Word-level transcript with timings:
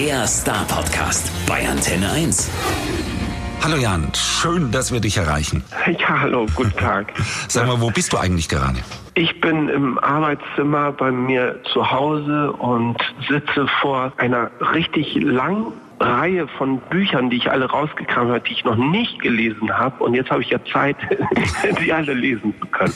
Der 0.00 0.26
Star-Podcast 0.26 1.30
bei 1.46 1.68
Antenne 1.68 2.10
1. 2.10 2.50
Hallo 3.62 3.76
Jan, 3.76 4.10
schön, 4.14 4.72
dass 4.72 4.90
wir 4.94 5.00
dich 5.00 5.18
erreichen. 5.18 5.62
Ja, 5.98 6.20
hallo, 6.20 6.46
guten 6.56 6.74
Tag. 6.74 7.12
Sag 7.48 7.66
mal, 7.66 7.82
wo 7.82 7.90
bist 7.90 8.14
du 8.14 8.16
eigentlich 8.16 8.48
gerade? 8.48 8.78
Ich 9.14 9.42
bin 9.42 9.68
im 9.68 9.98
Arbeitszimmer 9.98 10.92
bei 10.92 11.10
mir 11.10 11.60
zu 11.70 11.90
Hause 11.90 12.50
und 12.52 12.96
sitze 13.28 13.68
vor 13.82 14.10
einer 14.16 14.50
richtig 14.72 15.16
langen 15.16 15.66
Reihe 16.00 16.48
von 16.48 16.78
Büchern, 16.78 17.28
die 17.28 17.36
ich 17.36 17.50
alle 17.50 17.66
rausgekramt 17.66 18.30
habe, 18.30 18.40
die 18.40 18.52
ich 18.54 18.64
noch 18.64 18.76
nicht 18.76 19.20
gelesen 19.20 19.70
habe. 19.70 20.02
Und 20.02 20.14
jetzt 20.14 20.30
habe 20.30 20.40
ich 20.40 20.48
ja 20.48 20.64
Zeit, 20.72 20.96
die 21.84 21.92
alle 21.92 22.14
lesen 22.14 22.54
zu 22.58 22.66
können 22.68 22.94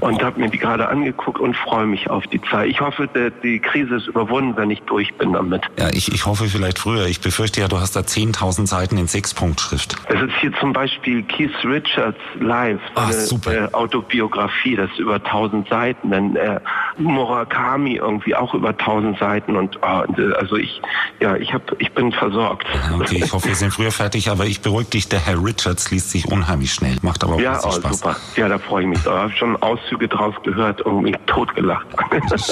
und 0.00 0.22
habe 0.22 0.40
mir 0.40 0.48
die 0.48 0.58
gerade 0.58 0.88
angeguckt 0.88 1.38
und 1.38 1.56
freue 1.56 1.86
mich 1.86 2.10
auf 2.10 2.26
die 2.26 2.40
Zeit. 2.42 2.68
Ich 2.70 2.80
hoffe, 2.80 3.08
die 3.42 3.58
Krise 3.60 3.96
ist 3.96 4.06
überwunden, 4.08 4.56
wenn 4.56 4.70
ich 4.70 4.80
durch 4.82 5.14
bin 5.14 5.32
damit. 5.34 5.62
Ja, 5.78 5.90
ich, 5.90 6.12
ich 6.12 6.26
hoffe 6.26 6.46
vielleicht 6.46 6.78
früher. 6.78 7.06
Ich 7.06 7.20
befürchte 7.20 7.60
ja, 7.60 7.68
du 7.68 7.78
hast 7.78 7.96
da 7.96 8.00
10.000 8.00 8.66
Seiten 8.66 8.96
in 8.98 9.06
Sechspunktschrift. 9.06 9.96
Es 10.08 10.20
ist 10.20 10.34
hier 10.40 10.52
zum 10.58 10.72
Beispiel 10.72 11.22
Keith 11.22 11.52
Richards 11.64 12.18
Live, 12.40 12.80
Ach, 12.94 13.10
seine 13.10 13.24
super. 13.26 13.52
äh, 13.54 13.72
Autobiografie, 13.72 14.76
das 14.76 14.90
ist 14.92 14.98
über 14.98 15.16
1000 15.16 15.68
Seiten. 15.68 16.10
Dann 16.10 16.36
äh, 16.36 16.60
Murakami 16.98 17.96
irgendwie 17.96 18.34
auch 18.34 18.54
über 18.54 18.70
1000 18.70 19.18
Seiten 19.18 19.56
und 19.56 19.76
und, 19.76 20.18
äh, 20.18 20.32
also 20.38 20.56
ich, 20.56 20.80
ja, 21.20 21.36
ich 21.36 21.52
habe, 21.52 21.64
ich 21.78 21.92
bin 21.92 22.12
versorgt. 22.12 22.66
Ja, 22.72 22.96
okay, 22.96 23.20
ich 23.24 23.32
hoffe, 23.32 23.48
wir 23.48 23.54
sind 23.54 23.72
früher 23.72 23.90
fertig, 23.90 24.30
aber 24.30 24.46
ich 24.46 24.60
beruhige 24.60 24.90
dich, 24.90 25.08
der 25.08 25.20
Herr 25.20 25.42
Richards 25.42 25.90
liest 25.90 26.10
sich 26.10 26.26
unheimlich 26.30 26.72
schnell. 26.72 26.96
Macht 27.02 27.24
aber 27.24 27.34
auch 27.34 27.40
Ja, 27.40 27.60
oh, 27.64 27.72
Spaß. 27.72 27.98
super. 27.98 28.16
Ja, 28.36 28.48
da 28.48 28.58
freue 28.58 28.82
ich 28.82 28.88
mich. 28.88 29.02
Da 29.02 29.18
habe 29.22 29.30
ich 29.32 29.38
schon 29.38 29.56
Auszüge 29.86 30.08
draus 30.08 30.34
gehört 30.42 30.82
und 30.82 31.02
mich 31.02 31.16
totgelacht. 31.26 31.86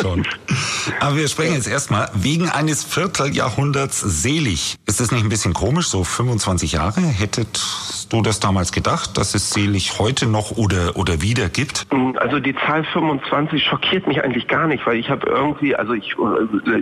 Schon. 0.01 0.25
Aber 1.01 1.17
wir 1.17 1.29
sprechen 1.29 1.55
jetzt 1.55 1.69
erstmal 1.69 2.09
wegen 2.15 2.49
eines 2.49 2.85
Vierteljahrhunderts 2.85 4.01
selig. 4.01 4.77
Ist 4.87 5.01
das 5.01 5.11
nicht 5.11 5.25
ein 5.25 5.29
bisschen 5.29 5.53
komisch, 5.53 5.89
so 5.89 6.05
25 6.05 6.73
Jahre? 6.73 7.01
Hättest 7.01 8.13
du 8.13 8.23
das 8.23 8.41
damals 8.41 8.73
gedacht, 8.73 9.17
dass 9.19 9.35
es 9.35 9.51
selig 9.51 9.99
heute 9.99 10.27
noch 10.27 10.53
oder, 10.53 10.97
oder 10.97 11.23
wieder 11.23 11.49
gibt? 11.49 11.87
Also 12.17 12.39
die 12.39 12.55
Zahl 12.55 12.85
25 12.85 13.63
schockiert 13.63 14.07
mich 14.07 14.23
eigentlich 14.23 14.47
gar 14.47 14.67
nicht, 14.67 14.87
weil 14.87 14.97
ich 14.97 15.11
habe 15.11 15.27
irgendwie, 15.27 15.75
also 15.75 15.95
ich, 15.95 16.15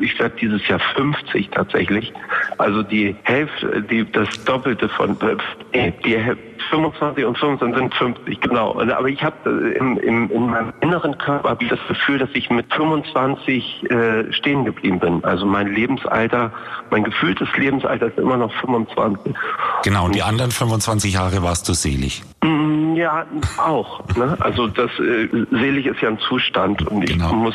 ich 0.02 0.18
werde 0.18 0.36
dieses 0.40 0.66
Jahr 0.68 0.80
50 0.94 1.50
tatsächlich. 1.50 2.12
Also 2.58 2.82
die 2.82 3.16
Hälfte, 3.22 3.82
die, 3.82 4.10
das 4.10 4.28
Doppelte 4.44 4.88
von, 4.88 5.16
äh, 5.72 5.92
die 6.04 6.18
Hälfte 6.18 6.51
25 6.70 7.24
und 7.24 7.38
25 7.38 7.78
sind 7.78 7.94
50, 7.94 8.40
genau. 8.40 8.80
Aber 8.80 9.08
ich 9.08 9.22
habe 9.22 9.74
im, 9.78 9.96
im, 9.98 10.30
in 10.30 10.46
meinem 10.50 10.72
inneren 10.80 11.16
Körper 11.18 11.56
ich 11.60 11.68
das 11.68 11.78
Gefühl, 11.88 12.18
dass 12.18 12.30
ich 12.34 12.50
mit 12.50 12.72
25 12.74 13.90
äh, 13.90 14.32
stehen 14.32 14.64
geblieben 14.64 14.98
bin. 15.00 15.24
Also 15.24 15.46
mein 15.46 15.68
Lebensalter, 15.72 16.52
mein 16.90 17.04
gefühltes 17.04 17.48
Lebensalter 17.56 18.06
ist 18.06 18.18
immer 18.18 18.36
noch 18.36 18.52
25. 18.60 19.34
Genau, 19.84 20.06
und 20.06 20.14
die 20.14 20.22
anderen 20.22 20.50
25 20.50 21.14
Jahre 21.14 21.42
warst 21.42 21.68
du 21.68 21.72
selig. 21.74 22.22
Mm, 22.42 22.94
Ja, 22.96 23.24
auch. 23.58 24.02
Ne? 24.16 24.36
Also 24.40 24.66
das 24.66 24.90
äh, 24.98 25.28
selig 25.50 25.86
ist 25.86 26.00
ja 26.00 26.08
ein 26.08 26.18
Zustand 26.18 26.86
und 26.88 27.04
ich 27.04 27.12
Genau. 27.12 27.32
muss 27.32 27.54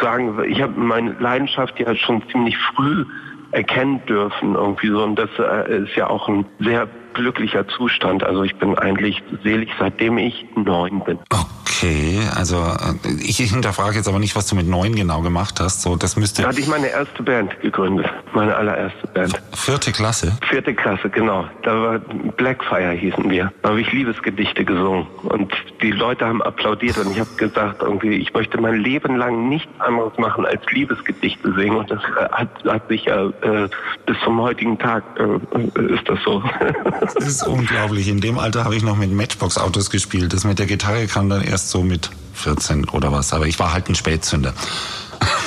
sagen, 0.00 0.38
ich 0.48 0.60
habe 0.62 0.78
meine 0.78 1.12
Leidenschaft 1.18 1.78
ja 1.80 1.94
schon 1.94 2.22
ziemlich 2.30 2.56
früh 2.58 3.04
erkennen 3.52 4.00
dürfen 4.08 4.54
irgendwie 4.54 4.88
so 4.88 5.02
und 5.04 5.16
das 5.16 5.30
äh, 5.38 5.84
ist 5.84 5.94
ja 5.96 6.08
auch 6.08 6.28
ein 6.28 6.44
sehr 6.60 6.88
glücklicher 7.16 7.66
Zustand. 7.68 8.22
Also 8.22 8.42
ich 8.44 8.54
bin 8.56 8.78
eigentlich 8.78 9.22
selig, 9.42 9.70
seitdem 9.78 10.18
ich 10.18 10.44
neun 10.54 11.02
bin. 11.04 11.18
Okay, 11.30 12.20
also 12.34 12.56
äh, 12.56 13.10
ich 13.22 13.38
hinterfrage 13.38 13.96
jetzt 13.96 14.08
aber 14.08 14.18
nicht, 14.18 14.36
was 14.36 14.46
du 14.46 14.54
mit 14.56 14.66
neun 14.68 14.94
genau 14.94 15.20
gemacht 15.22 15.58
hast. 15.60 15.82
So, 15.82 15.96
das 15.96 16.14
Da 16.14 16.20
müsste 16.20 16.46
hatte 16.46 16.60
ich 16.60 16.68
meine 16.68 16.88
erste 16.88 17.22
Band 17.22 17.58
gegründet, 17.60 18.06
meine 18.34 18.54
allererste 18.54 19.06
Band. 19.08 19.40
vierte 19.54 19.92
Klasse. 19.92 20.38
Vierte 20.48 20.74
Klasse, 20.74 21.10
genau. 21.10 21.44
Da 21.62 21.82
war 21.82 21.98
Blackfire 22.36 22.92
hießen 22.92 23.28
wir. 23.28 23.52
Da 23.62 23.70
habe 23.70 23.80
ich 23.80 23.90
Liebesgedichte 23.92 24.64
gesungen 24.64 25.06
und 25.24 25.52
die 25.82 25.90
Leute 25.90 26.26
haben 26.26 26.42
applaudiert 26.42 26.98
und 26.98 27.10
ich 27.10 27.20
habe 27.20 27.30
gesagt, 27.36 27.82
irgendwie, 27.82 28.14
ich 28.14 28.32
möchte 28.32 28.60
mein 28.60 28.76
Leben 28.76 29.16
lang 29.16 29.48
nichts 29.48 29.70
anderes 29.80 30.16
machen 30.18 30.46
als 30.46 30.62
Liebesgedichte 30.70 31.52
singen 31.54 31.76
und 31.76 31.90
das 31.90 32.00
äh, 32.02 32.28
hat, 32.30 32.48
hat 32.64 32.88
sich 32.88 33.04
ja 33.06 33.26
äh, 33.26 33.68
bis 34.06 34.16
zum 34.24 34.40
heutigen 34.40 34.78
Tag 34.78 35.02
äh, 35.18 35.94
ist 35.94 36.08
das 36.08 36.18
so. 36.24 36.42
Das 37.14 37.26
ist 37.26 37.46
unglaublich. 37.46 38.08
In 38.08 38.20
dem 38.20 38.38
Alter 38.38 38.64
habe 38.64 38.76
ich 38.76 38.82
noch 38.82 38.96
mit 38.96 39.12
Matchbox-Autos 39.12 39.90
gespielt. 39.90 40.32
Das 40.32 40.44
mit 40.44 40.58
der 40.58 40.66
Gitarre 40.66 41.06
kam 41.06 41.28
dann 41.28 41.42
erst 41.42 41.70
so 41.70 41.82
mit 41.82 42.10
14 42.34 42.88
oder 42.88 43.12
was. 43.12 43.32
Aber 43.32 43.46
ich 43.46 43.58
war 43.58 43.72
halt 43.72 43.88
ein 43.88 43.94
Spätzünder. 43.94 44.54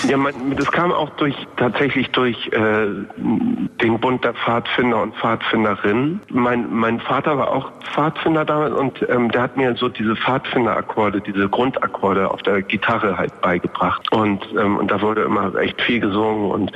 Ja, 0.08 0.18
man, 0.18 0.34
das 0.56 0.72
kam 0.72 0.92
auch 0.92 1.10
durch 1.12 1.36
tatsächlich 1.58 2.10
durch 2.12 2.38
äh, 2.48 2.88
den 3.18 4.00
Bund 4.00 4.24
der 4.24 4.34
Pfadfinder 4.34 5.02
und 5.02 5.16
Pfadfinderinnen. 5.16 6.22
Mein, 6.30 6.74
mein 6.74 7.00
Vater 7.00 7.38
war 7.38 7.52
auch 7.52 7.72
Pfadfinder 7.94 8.46
damals 8.46 8.74
und 8.74 9.06
ähm, 9.10 9.30
der 9.30 9.44
hat 9.44 9.58
mir 9.58 9.76
so 9.76 9.90
diese 9.90 10.16
Pfadfinderakkorde, 10.16 11.22
diese 11.22 11.50
Grundakkorde 11.50 12.32
auf 12.32 12.42
der 12.44 12.62
Gitarre 12.62 13.18
halt 13.18 13.40
beigebracht. 13.42 14.12
Und, 14.12 14.48
ähm, 14.58 14.78
und 14.78 14.90
da 14.90 15.02
wurde 15.02 15.24
immer 15.24 15.54
echt 15.56 15.82
viel 15.82 16.00
gesungen 16.00 16.50
und, 16.52 16.72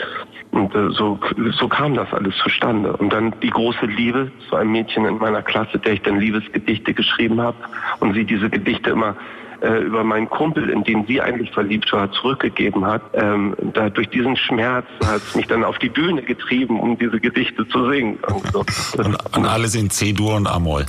und 0.51 0.75
äh, 0.75 0.89
so, 0.91 1.17
so 1.53 1.67
kam 1.67 1.95
das 1.95 2.11
alles 2.13 2.35
zustande. 2.37 2.95
Und 2.97 3.13
dann 3.13 3.33
die 3.41 3.49
große 3.49 3.85
Liebe 3.85 4.31
zu 4.49 4.55
einem 4.57 4.73
Mädchen 4.73 5.05
in 5.05 5.17
meiner 5.17 5.41
Klasse, 5.41 5.79
der 5.79 5.93
ich 5.93 6.01
dann 6.01 6.19
Liebesgedichte 6.19 6.93
geschrieben 6.93 7.41
habe 7.41 7.57
und 7.99 8.13
sie 8.13 8.25
diese 8.25 8.49
Gedichte 8.49 8.89
immer 8.89 9.15
äh, 9.63 9.79
über 9.79 10.03
meinen 10.03 10.29
Kumpel, 10.29 10.69
in 10.69 10.83
den 10.83 11.05
sie 11.05 11.21
eigentlich 11.21 11.51
verliebt 11.51 11.91
war, 11.93 12.11
zurückgegeben 12.11 12.85
hat. 12.85 13.01
Ähm, 13.13 13.55
da 13.73 13.89
durch 13.89 14.09
diesen 14.09 14.35
Schmerz 14.35 14.85
hat 15.05 15.21
es 15.21 15.35
mich 15.35 15.47
dann 15.47 15.63
auf 15.63 15.79
die 15.79 15.89
Bühne 15.89 16.21
getrieben, 16.21 16.79
um 16.79 16.97
diese 16.97 17.19
Gedichte 17.19 17.67
zu 17.69 17.89
singen. 17.89 18.17
Und 18.27 18.51
so. 18.51 18.65
Und, 18.97 19.35
und 19.35 19.45
alles 19.45 19.75
in 19.75 19.89
C-Dur 19.89 20.35
und 20.35 20.47
A-Moll. 20.47 20.85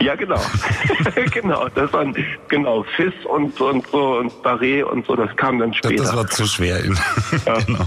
Ja, 0.00 0.14
genau. 0.14 0.40
genau. 1.32 1.68
Das 1.74 1.92
waren 1.92 2.14
genau 2.48 2.84
Fis 2.96 3.12
und, 3.24 3.60
und 3.60 3.86
so 3.88 4.18
und 4.18 4.32
Barré 4.44 4.84
und 4.84 5.06
so, 5.06 5.16
das 5.16 5.34
kam 5.36 5.58
dann 5.58 5.74
später. 5.74 6.04
das 6.04 6.14
war 6.14 6.26
zu 6.28 6.46
schwer. 6.46 6.80
genau. 7.66 7.86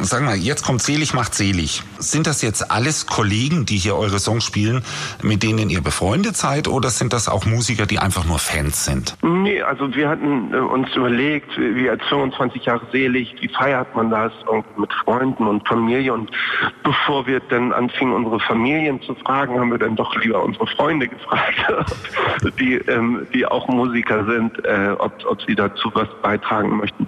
Sag 0.00 0.22
mal, 0.22 0.36
jetzt 0.36 0.64
kommt 0.64 0.82
Selig 0.82 1.14
macht 1.14 1.34
selig. 1.34 1.82
Sind 1.98 2.26
das 2.26 2.42
jetzt 2.42 2.70
alles 2.70 3.06
Kollegen, 3.06 3.66
die 3.66 3.76
hier 3.76 3.96
eure 3.96 4.18
Songs 4.18 4.44
spielen, 4.44 4.82
mit 5.22 5.42
denen 5.42 5.70
ihr 5.70 5.82
befreundet 5.82 6.36
seid, 6.36 6.66
oder 6.66 6.90
sind 6.90 7.12
das 7.12 7.28
auch 7.28 7.44
Musiker, 7.44 7.86
die 7.86 7.98
einfach 7.98 8.24
nur 8.24 8.38
Fans 8.38 8.84
sind? 8.84 9.16
Nee, 9.22 9.62
also 9.62 9.94
wir 9.94 10.08
hatten 10.08 10.52
äh, 10.52 10.56
uns 10.56 10.94
überlegt, 10.96 11.50
wie 11.56 11.88
als 11.88 12.02
25 12.08 12.64
Jahre 12.64 12.86
selig, 12.90 13.34
wie 13.40 13.48
feiert 13.48 13.94
man 13.94 14.10
das 14.10 14.32
irgendwie 14.46 14.80
mit 14.80 14.92
Freunden 15.04 15.46
und 15.46 15.66
Familie 15.68 16.14
und 16.14 16.30
bevor 16.82 17.26
wir 17.26 17.40
dann 17.40 17.72
anfingen, 17.72 18.14
unsere 18.14 18.40
Familien 18.40 19.00
zu 19.02 19.14
fragen, 19.14 19.58
haben 19.58 19.70
wir 19.70 19.78
dann 19.78 19.96
doch 19.96 20.14
lieber 20.16 20.42
unsere 20.42 20.66
Freunde 20.66 21.06
gefragt, 21.08 21.56
die, 22.58 22.74
ähm, 22.74 23.26
die 23.34 23.46
auch 23.46 23.68
Musiker 23.68 24.24
sind, 24.24 24.64
äh, 24.64 24.94
ob, 24.98 25.12
ob 25.26 25.42
sie 25.42 25.54
dazu 25.54 25.90
was 25.94 26.08
beitragen 26.22 26.76
möchten. 26.78 27.06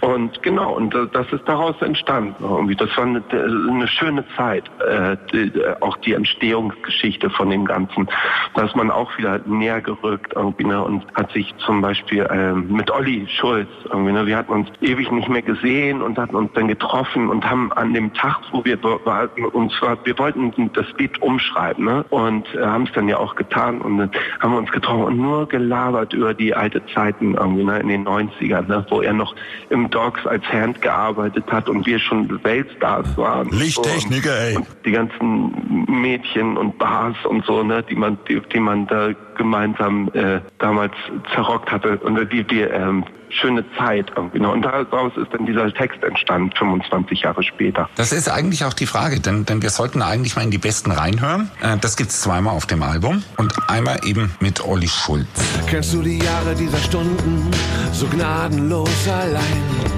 Und 0.00 0.42
genau, 0.42 0.74
und 0.74 0.94
äh, 0.94 1.06
das 1.12 1.26
ist 1.32 1.42
daraus 1.46 1.80
entstanden. 1.80 2.25
Irgendwie. 2.40 2.76
Das 2.76 2.94
war 2.96 3.04
eine, 3.04 3.22
eine 3.30 3.88
schöne 3.88 4.24
Zeit, 4.36 4.64
äh, 4.80 5.16
die, 5.32 5.52
auch 5.80 5.96
die 5.98 6.14
Entstehungsgeschichte 6.14 7.30
von 7.30 7.50
dem 7.50 7.64
Ganzen. 7.64 8.08
Da 8.54 8.62
ist 8.62 8.76
man 8.76 8.90
auch 8.90 9.16
wieder 9.18 9.40
näher 9.46 9.80
gerückt 9.80 10.32
irgendwie, 10.34 10.64
ne, 10.64 10.82
und 10.82 11.04
hat 11.14 11.32
sich 11.32 11.54
zum 11.58 11.80
Beispiel 11.80 12.26
ähm, 12.30 12.66
mit 12.70 12.90
Olli 12.90 13.26
Schulz, 13.28 13.68
irgendwie, 13.84 14.12
ne, 14.12 14.26
wir 14.26 14.36
hatten 14.36 14.52
uns 14.52 14.68
ewig 14.80 15.10
nicht 15.10 15.28
mehr 15.28 15.42
gesehen 15.42 16.02
und 16.02 16.18
hatten 16.18 16.36
uns 16.36 16.50
dann 16.54 16.68
getroffen 16.68 17.28
und 17.28 17.48
haben 17.48 17.72
an 17.72 17.92
dem 17.92 18.12
Tag, 18.14 18.40
wo 18.52 18.64
wir 18.64 18.82
waren, 18.82 19.28
und 19.52 19.72
zwar, 19.72 19.98
wir 20.04 20.18
wollten 20.18 20.52
das 20.72 20.86
Lied 20.98 21.20
umschreiben 21.22 21.84
ne, 21.84 22.04
und 22.10 22.46
äh, 22.54 22.64
haben 22.64 22.84
es 22.84 22.92
dann 22.92 23.08
ja 23.08 23.18
auch 23.18 23.34
getan 23.34 23.80
und 23.80 23.98
dann 23.98 24.10
haben 24.40 24.52
wir 24.52 24.58
uns 24.58 24.70
getroffen 24.70 25.04
und 25.04 25.18
nur 25.18 25.48
gelabert 25.48 26.12
über 26.12 26.34
die 26.34 26.54
alte 26.54 26.84
Zeiten 26.86 27.34
irgendwie, 27.34 27.64
ne, 27.64 27.80
in 27.80 27.88
den 27.88 28.06
90ern, 28.06 28.66
ne, 28.68 28.86
wo 28.90 29.02
er 29.02 29.12
noch 29.12 29.34
im 29.70 29.90
Dogs 29.90 30.26
als 30.26 30.44
Hand 30.52 30.82
gearbeitet 30.82 31.44
hat 31.50 31.68
und 31.68 31.86
wir 31.86 31.98
schon 31.98 32.15
Weltstars 32.44 33.16
waren. 33.16 33.48
Lichttechniker, 33.50 34.30
So, 34.30 34.42
ey. 34.42 34.56
und 34.56 34.66
die 34.84 34.92
ganzen 34.92 35.86
Mädchen 35.88 36.56
und 36.56 36.78
Bars 36.78 37.16
und 37.28 37.44
so, 37.46 37.62
ne, 37.62 37.82
die 37.82 37.94
man, 37.94 38.18
die, 38.28 38.40
die 38.52 38.60
man 38.60 38.86
da 38.86 39.10
gemeinsam 39.36 40.10
äh, 40.14 40.40
damals 40.58 40.92
zerrockt 41.34 41.70
hatte 41.70 41.96
und 41.98 42.16
die, 42.32 42.44
die 42.44 42.60
ähm, 42.60 43.04
schöne 43.28 43.64
Zeit 43.76 44.12
irgendwie. 44.16 44.38
Ne? 44.40 44.48
Und 44.48 44.62
daraus 44.62 45.12
ist 45.16 45.32
dann 45.32 45.46
dieser 45.46 45.72
Text 45.72 46.02
entstanden, 46.02 46.50
25 46.56 47.20
Jahre 47.22 47.42
später. 47.42 47.88
Das 47.96 48.12
ist 48.12 48.28
eigentlich 48.28 48.64
auch 48.64 48.72
die 48.72 48.86
Frage, 48.86 49.20
denn, 49.20 49.44
denn 49.44 49.62
wir 49.62 49.70
sollten 49.70 50.02
eigentlich 50.02 50.36
mal 50.36 50.42
in 50.42 50.50
die 50.50 50.58
Besten 50.58 50.90
reinhören. 50.90 51.50
Äh, 51.60 51.76
das 51.78 51.96
gibt's 51.96 52.20
zweimal 52.22 52.54
auf 52.54 52.66
dem 52.66 52.82
Album 52.82 53.22
und 53.36 53.52
einmal 53.68 53.98
eben 54.04 54.34
mit 54.40 54.64
Olli 54.64 54.88
Schulz. 54.88 55.26
Kennst 55.68 55.92
du 55.94 56.02
die 56.02 56.18
Jahre 56.18 56.54
dieser 56.54 56.78
Stunden 56.78 57.50
so 57.92 58.06
gnadenlos 58.06 59.08
allein? 59.08 59.95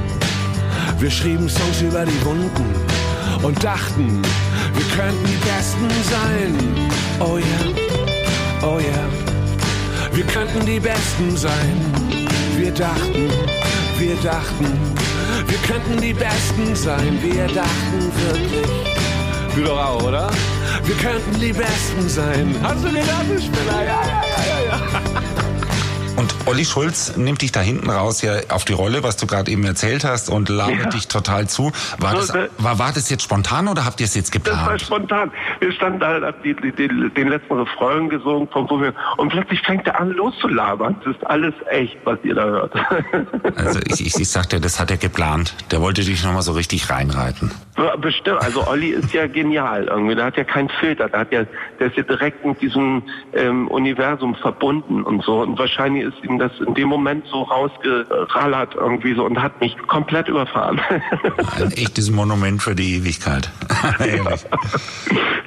Wir 0.99 1.11
schrieben 1.11 1.49
Songs 1.49 1.81
über 1.83 2.05
die 2.05 2.25
Wunden 2.25 2.75
und 3.43 3.63
dachten, 3.63 4.23
wir 4.75 4.85
könnten 4.97 5.25
die 5.25 5.37
Besten 5.47 5.89
sein. 6.11 6.55
Oh 7.21 7.39
ja, 7.39 8.67
oh 8.67 8.79
ja, 8.79 10.17
wir 10.17 10.25
könnten 10.25 10.67
die 10.67 10.81
Besten 10.81 11.37
sein. 11.37 11.77
Wir 12.57 12.73
dachten, 12.73 13.31
wir 13.99 14.17
dachten, 14.17 14.99
Wir 15.49 15.59
könnten 15.59 16.01
die 16.01 16.13
Besten 16.13 16.75
sein, 16.75 17.19
wir 17.23 17.47
dachten 17.47 18.13
wirklich. 18.27 18.67
Du 19.55 19.63
doch 19.65 19.79
auch, 19.79 20.03
oder? 20.03 20.31
Wir 20.85 20.95
könnten 20.97 21.41
die 21.41 21.53
Besten 21.53 22.09
sein. 22.09 22.55
Hast 22.63 22.85
du 22.85 22.89
gedacht, 22.91 23.25
du 23.29 23.41
Spinner? 23.41 23.83
Ja, 23.83 24.03
ja, 24.03 24.23
ja, 24.25 24.43
ja, 24.47 24.79
ja. 25.15 25.28
Und 26.19 26.35
Olli 26.47 26.65
Schulz 26.65 27.17
nimmt 27.17 27.43
dich 27.43 27.53
da 27.53 27.61
hinten 27.61 27.89
raus 27.89 28.23
ja 28.23 28.33
auf 28.49 28.65
die 28.65 28.73
Rolle, 28.73 29.05
was 29.05 29.17
du 29.17 29.29
gerade 29.29 29.53
eben 29.53 29.63
erzählt 29.65 30.03
hast 30.03 30.29
und 30.29 30.49
labert 30.49 30.83
ja. 30.83 30.89
dich 30.89 31.07
total 31.07 31.47
zu. 31.47 31.71
War, 31.99 32.15
das, 32.15 32.35
war, 32.59 32.81
war 32.81 32.93
das 32.93 33.09
jetzt 33.09 33.23
spontan 33.23 33.69
oder 33.69 33.85
habt 33.85 34.01
ihr 34.01 34.07
es 34.07 34.17
jetzt 34.17 34.33
geplant? 34.33 34.63
Das 34.63 34.67
war 34.67 34.79
spontan. 34.81 35.31
Wir 35.61 35.71
standen 35.71 36.01
da, 36.01 36.21
hab 36.21 36.43
die, 36.43 36.55
die, 36.55 36.73
die, 36.73 36.89
den 36.89 37.29
letzten 37.29 37.55
Refrain 37.55 38.09
gesungen 38.09 38.49
vom 38.49 38.67
Publikum 38.67 39.01
und 39.17 39.29
plötzlich 39.29 39.61
fängt 39.61 39.87
er 39.87 40.01
an 40.01 40.11
loszulabern. 40.11 40.97
Das 41.05 41.15
ist 41.15 41.25
alles 41.25 41.55
echt, 41.71 41.97
was 42.03 42.19
ihr 42.25 42.35
da 42.35 42.45
hört. 42.45 42.75
Also 43.55 43.81
ich, 43.87 44.07
ich, 44.07 44.21
ich 44.21 44.31
sagte, 44.31 44.61
das 44.61 44.79
hat 44.79 44.91
er 44.91 44.97
geplant. 44.97 45.55
Der 45.71 45.81
wollte 45.81 46.03
dich 46.03 46.23
nochmal 46.25 46.43
so 46.43 46.53
richtig 46.53 46.91
reinreiten. 46.91 47.51
Bestimmt. 48.01 48.43
Also 48.43 48.67
Olli 48.67 48.89
ist 48.89 49.13
ja 49.13 49.27
genial 49.27 49.85
irgendwie. 49.85 50.15
Der 50.15 50.25
hat 50.25 50.37
ja 50.37 50.45
keinen 50.45 50.69
Filter. 50.69 51.09
Der, 51.09 51.21
hat 51.21 51.33
ja, 51.33 51.45
der 51.79 51.87
ist 51.87 51.97
ja 51.97 52.03
direkt 52.03 52.45
mit 52.45 52.61
diesem 52.61 53.03
ähm, 53.35 53.69
Universum 53.69 54.35
verbunden 54.35 55.05
und 55.05 55.23
so. 55.23 55.43
Und 55.43 55.59
wahrscheinlich 55.59 56.08
ist 56.09 56.25
ihm 56.25 56.39
das 56.39 56.53
in 56.67 56.75
dem 56.75 56.89
Moment 56.89 57.27
so 57.31 57.43
rausgerallert 57.43 58.75
irgendwie 58.75 59.15
so 59.15 59.25
und 59.25 59.41
hat 59.41 59.61
mich 59.61 59.77
komplett 59.87 60.29
überfahren. 60.29 60.81
Ein 61.57 61.73
echtes 61.73 62.11
Monument 62.11 62.63
für 62.63 62.75
die 62.75 62.97
Ewigkeit. 62.97 63.51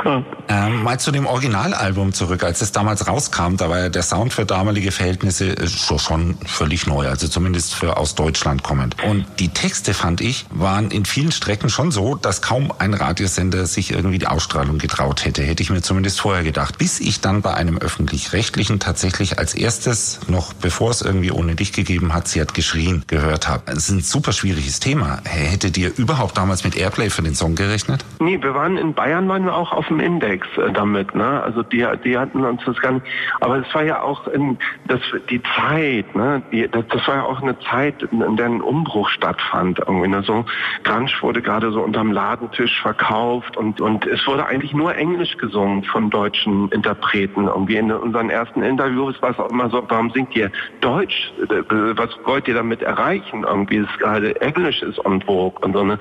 ja. 0.05 0.23
ähm, 0.47 0.83
mal 0.83 0.99
zu 0.99 1.11
dem 1.11 1.25
Originalalbum 1.25 2.13
zurück. 2.13 2.43
Als 2.43 2.61
es 2.61 2.71
damals 2.71 3.07
rauskam, 3.07 3.55
da 3.57 3.69
war 3.69 3.79
ja 3.79 3.89
der 3.89 4.03
Sound 4.03 4.33
für 4.33 4.45
damalige 4.45 4.91
Verhältnisse 4.91 5.55
so 5.67 5.97
schon 5.97 6.37
völlig 6.45 6.87
neu, 6.87 7.07
also 7.07 7.27
zumindest 7.27 7.75
für 7.75 7.97
aus 7.97 8.15
Deutschland 8.15 8.63
kommend. 8.63 8.95
Und 9.03 9.25
die 9.39 9.49
Texte, 9.49 9.93
fand 9.93 10.21
ich, 10.21 10.45
waren 10.49 10.91
in 10.91 11.05
vielen 11.05 11.31
Strecken 11.31 11.69
schon 11.69 11.91
so, 11.91 12.15
dass 12.15 12.41
kaum 12.41 12.71
ein 12.77 12.93
Radiosender 12.93 13.65
sich 13.65 13.91
irgendwie 13.91 14.19
die 14.19 14.27
Ausstrahlung 14.27 14.77
getraut 14.77 15.25
hätte. 15.25 15.43
Hätte 15.43 15.63
ich 15.63 15.69
mir 15.69 15.81
zumindest 15.81 16.21
vorher 16.21 16.43
gedacht. 16.43 16.77
Bis 16.77 16.99
ich 16.99 17.21
dann 17.21 17.41
bei 17.41 17.53
einem 17.53 17.77
öffentlich-rechtlichen 17.77 18.79
tatsächlich 18.79 19.39
als 19.39 19.53
erstes 19.53 20.19
noch 20.27 20.50
bevor 20.62 20.92
es 20.92 21.01
irgendwie 21.01 21.31
ohne 21.31 21.56
dich 21.56 21.74
gegeben 21.74 22.13
hat, 22.13 22.27
sie 22.27 22.42
hat 22.42 22.53
geschrien, 22.53 23.03
gehört 23.07 23.48
habe. 23.48 23.63
Es 23.68 23.89
ist 23.89 23.89
ein 23.89 24.01
super 24.01 24.31
schwieriges 24.31 24.80
Thema. 24.80 25.19
Hättet 25.25 25.77
ihr 25.77 25.92
überhaupt 25.98 26.38
damals 26.38 26.63
mit 26.63 26.75
Airplay 26.75 27.09
für 27.09 27.21
den 27.21 27.36
Song 27.36 27.56
gerechnet? 27.56 28.03
Nee, 28.19 28.42
wir 28.42 28.53
waren 28.53 28.77
in 28.77 28.94
Bayern 28.94 29.27
waren 29.27 29.45
wir 29.45 29.56
auch 29.56 29.71
auf 29.71 29.88
dem 29.88 30.00
Index 30.00 30.48
äh, 30.57 30.71
damit, 30.71 31.15
ne? 31.15 31.42
Also 31.44 31.63
die, 31.63 31.86
die 32.03 32.18
hatten 32.18 32.44
uns 32.44 32.62
das 32.65 32.77
gar 32.77 32.94
nicht. 32.94 33.06
Aber 33.39 33.57
es 33.57 33.74
war 33.74 33.83
ja 33.83 34.01
auch 34.01 34.27
in, 34.27 34.57
das, 34.88 35.00
die 35.30 35.42
Zeit, 35.56 36.15
ne? 36.15 36.42
Die, 36.51 36.68
das, 36.68 36.86
das 36.89 37.07
war 37.07 37.15
ja 37.15 37.24
auch 37.24 37.42
eine 37.42 37.57
Zeit, 37.59 38.04
in 38.04 38.38
der 38.38 38.45
ein 38.45 38.62
Umbruch 38.62 39.09
stattfand. 39.09 39.80
Irgendwie, 39.80 40.07
ne? 40.07 40.24
So 40.24 40.45
Grunge 40.83 41.12
wurde 41.21 41.42
gerade 41.42 41.71
so 41.71 41.81
unterm 41.81 42.12
Ladentisch 42.12 42.81
verkauft 42.81 43.57
und, 43.57 43.81
und 43.81 44.06
es 44.06 44.25
wurde 44.27 44.45
eigentlich 44.45 44.74
nur 44.74 44.95
Englisch 44.95 45.38
gesungen 45.38 45.83
von 45.83 46.09
deutschen 46.09 46.69
Interpreten. 46.69 47.47
Irgendwie 47.47 47.77
in 47.77 47.92
unseren 47.92 48.30
ersten 48.30 48.62
Interviews 48.63 49.21
war 49.21 49.31
es 49.31 49.39
auch 49.39 49.50
immer 49.50 49.69
so, 49.69 49.83
warum 49.88 50.12
singt 50.12 50.36
ihr 50.36 50.40
Deutsch? 50.81 51.31
Was 51.47 52.09
wollt 52.25 52.47
ihr 52.47 52.55
damit 52.55 52.81
erreichen? 52.81 53.43
Irgendwie 53.43 53.77
ist 53.77 53.99
gerade 53.99 54.39
Englisch 54.41 54.81
ist 54.81 55.03
on 55.05 55.21
vogue 55.21 55.59
und 55.61 55.73
so 55.73 55.83
ne. 55.83 55.99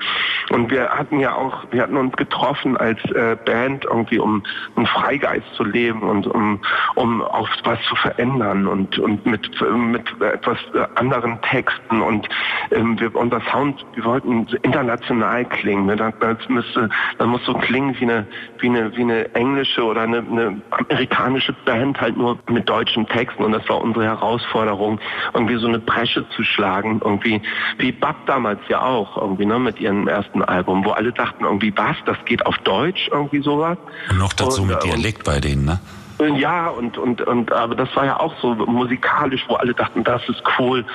Und 0.49 0.71
wir 0.71 0.89
hatten 0.89 1.19
ja 1.19 1.35
auch, 1.35 1.65
wir 1.71 1.81
hatten 1.83 1.97
uns 1.97 2.15
getroffen 2.15 2.77
als 2.77 2.99
äh, 3.11 3.37
Band 3.45 3.85
irgendwie, 3.85 4.19
um 4.19 4.43
einen 4.75 4.85
Freigeist 4.85 5.53
zu 5.55 5.63
leben 5.63 6.01
und 6.03 6.27
um, 6.27 6.59
um 6.95 7.21
auch 7.21 7.49
was 7.63 7.79
zu 7.83 7.95
verändern 7.95 8.67
und, 8.67 8.97
und 8.99 9.25
mit, 9.25 9.49
mit 9.61 10.21
etwas 10.21 10.57
anderen 10.95 11.41
Texten 11.41 12.01
und 12.01 12.27
ähm, 12.71 12.99
wir, 12.99 13.15
unser 13.15 13.41
Sound, 13.51 13.85
wir 13.93 14.05
wollten 14.05 14.47
international 14.63 15.45
klingen. 15.45 15.85
Ne? 15.85 15.95
Das, 15.95 16.13
das 16.19 16.37
müsste, 16.49 16.89
das 17.17 17.27
muss 17.27 17.43
so 17.45 17.53
klingen 17.53 17.95
wie 17.99 18.03
eine, 18.03 18.27
wie 18.59 18.69
eine, 18.69 18.95
wie 18.95 19.01
eine 19.01 19.33
englische 19.35 19.83
oder 19.83 20.01
eine, 20.01 20.19
eine 20.19 20.61
amerikanische 20.71 21.53
Band 21.65 21.99
halt 21.99 22.17
nur 22.17 22.37
mit 22.49 22.67
deutschen 22.67 23.07
Texten 23.07 23.43
und 23.43 23.51
das 23.51 23.67
war 23.69 23.81
unsere 23.81 24.05
Herausforderung, 24.05 24.20
irgendwie 25.33 25.57
so 25.57 25.67
eine 25.67 25.79
Bresche 25.79 26.25
zu 26.35 26.43
schlagen, 26.43 27.01
irgendwie 27.03 27.41
wie 27.77 27.91
Bab 27.91 28.25
damals 28.25 28.59
ja 28.69 28.81
auch, 28.81 29.17
irgendwie 29.17 29.45
ne, 29.45 29.59
mit 29.59 29.79
ihrem 29.79 30.07
ersten 30.07 30.41
Album, 30.43 30.85
wo 30.85 30.91
alle 30.91 31.11
dachten 31.11 31.43
irgendwie, 31.43 31.73
was, 31.75 31.97
das 32.05 32.17
geht 32.25 32.45
auf 32.45 32.57
Deutsch, 32.59 33.09
irgendwie 33.11 33.41
sowas. 33.41 33.77
Und 34.09 34.17
noch 34.17 34.33
dazu 34.33 34.61
und, 34.61 34.69
mit 34.69 34.83
Dialekt 34.83 35.19
und, 35.19 35.33
bei 35.33 35.39
denen, 35.39 35.65
ne? 35.65 35.79
Ja, 36.27 36.69
und, 36.69 36.97
und, 36.97 37.21
und, 37.21 37.51
aber 37.51 37.75
das 37.75 37.95
war 37.95 38.05
ja 38.05 38.19
auch 38.19 38.33
so 38.41 38.53
musikalisch, 38.53 39.43
wo 39.47 39.55
alle 39.55 39.73
dachten, 39.73 40.03
das 40.03 40.27
ist 40.29 40.43
cool. 40.59 40.85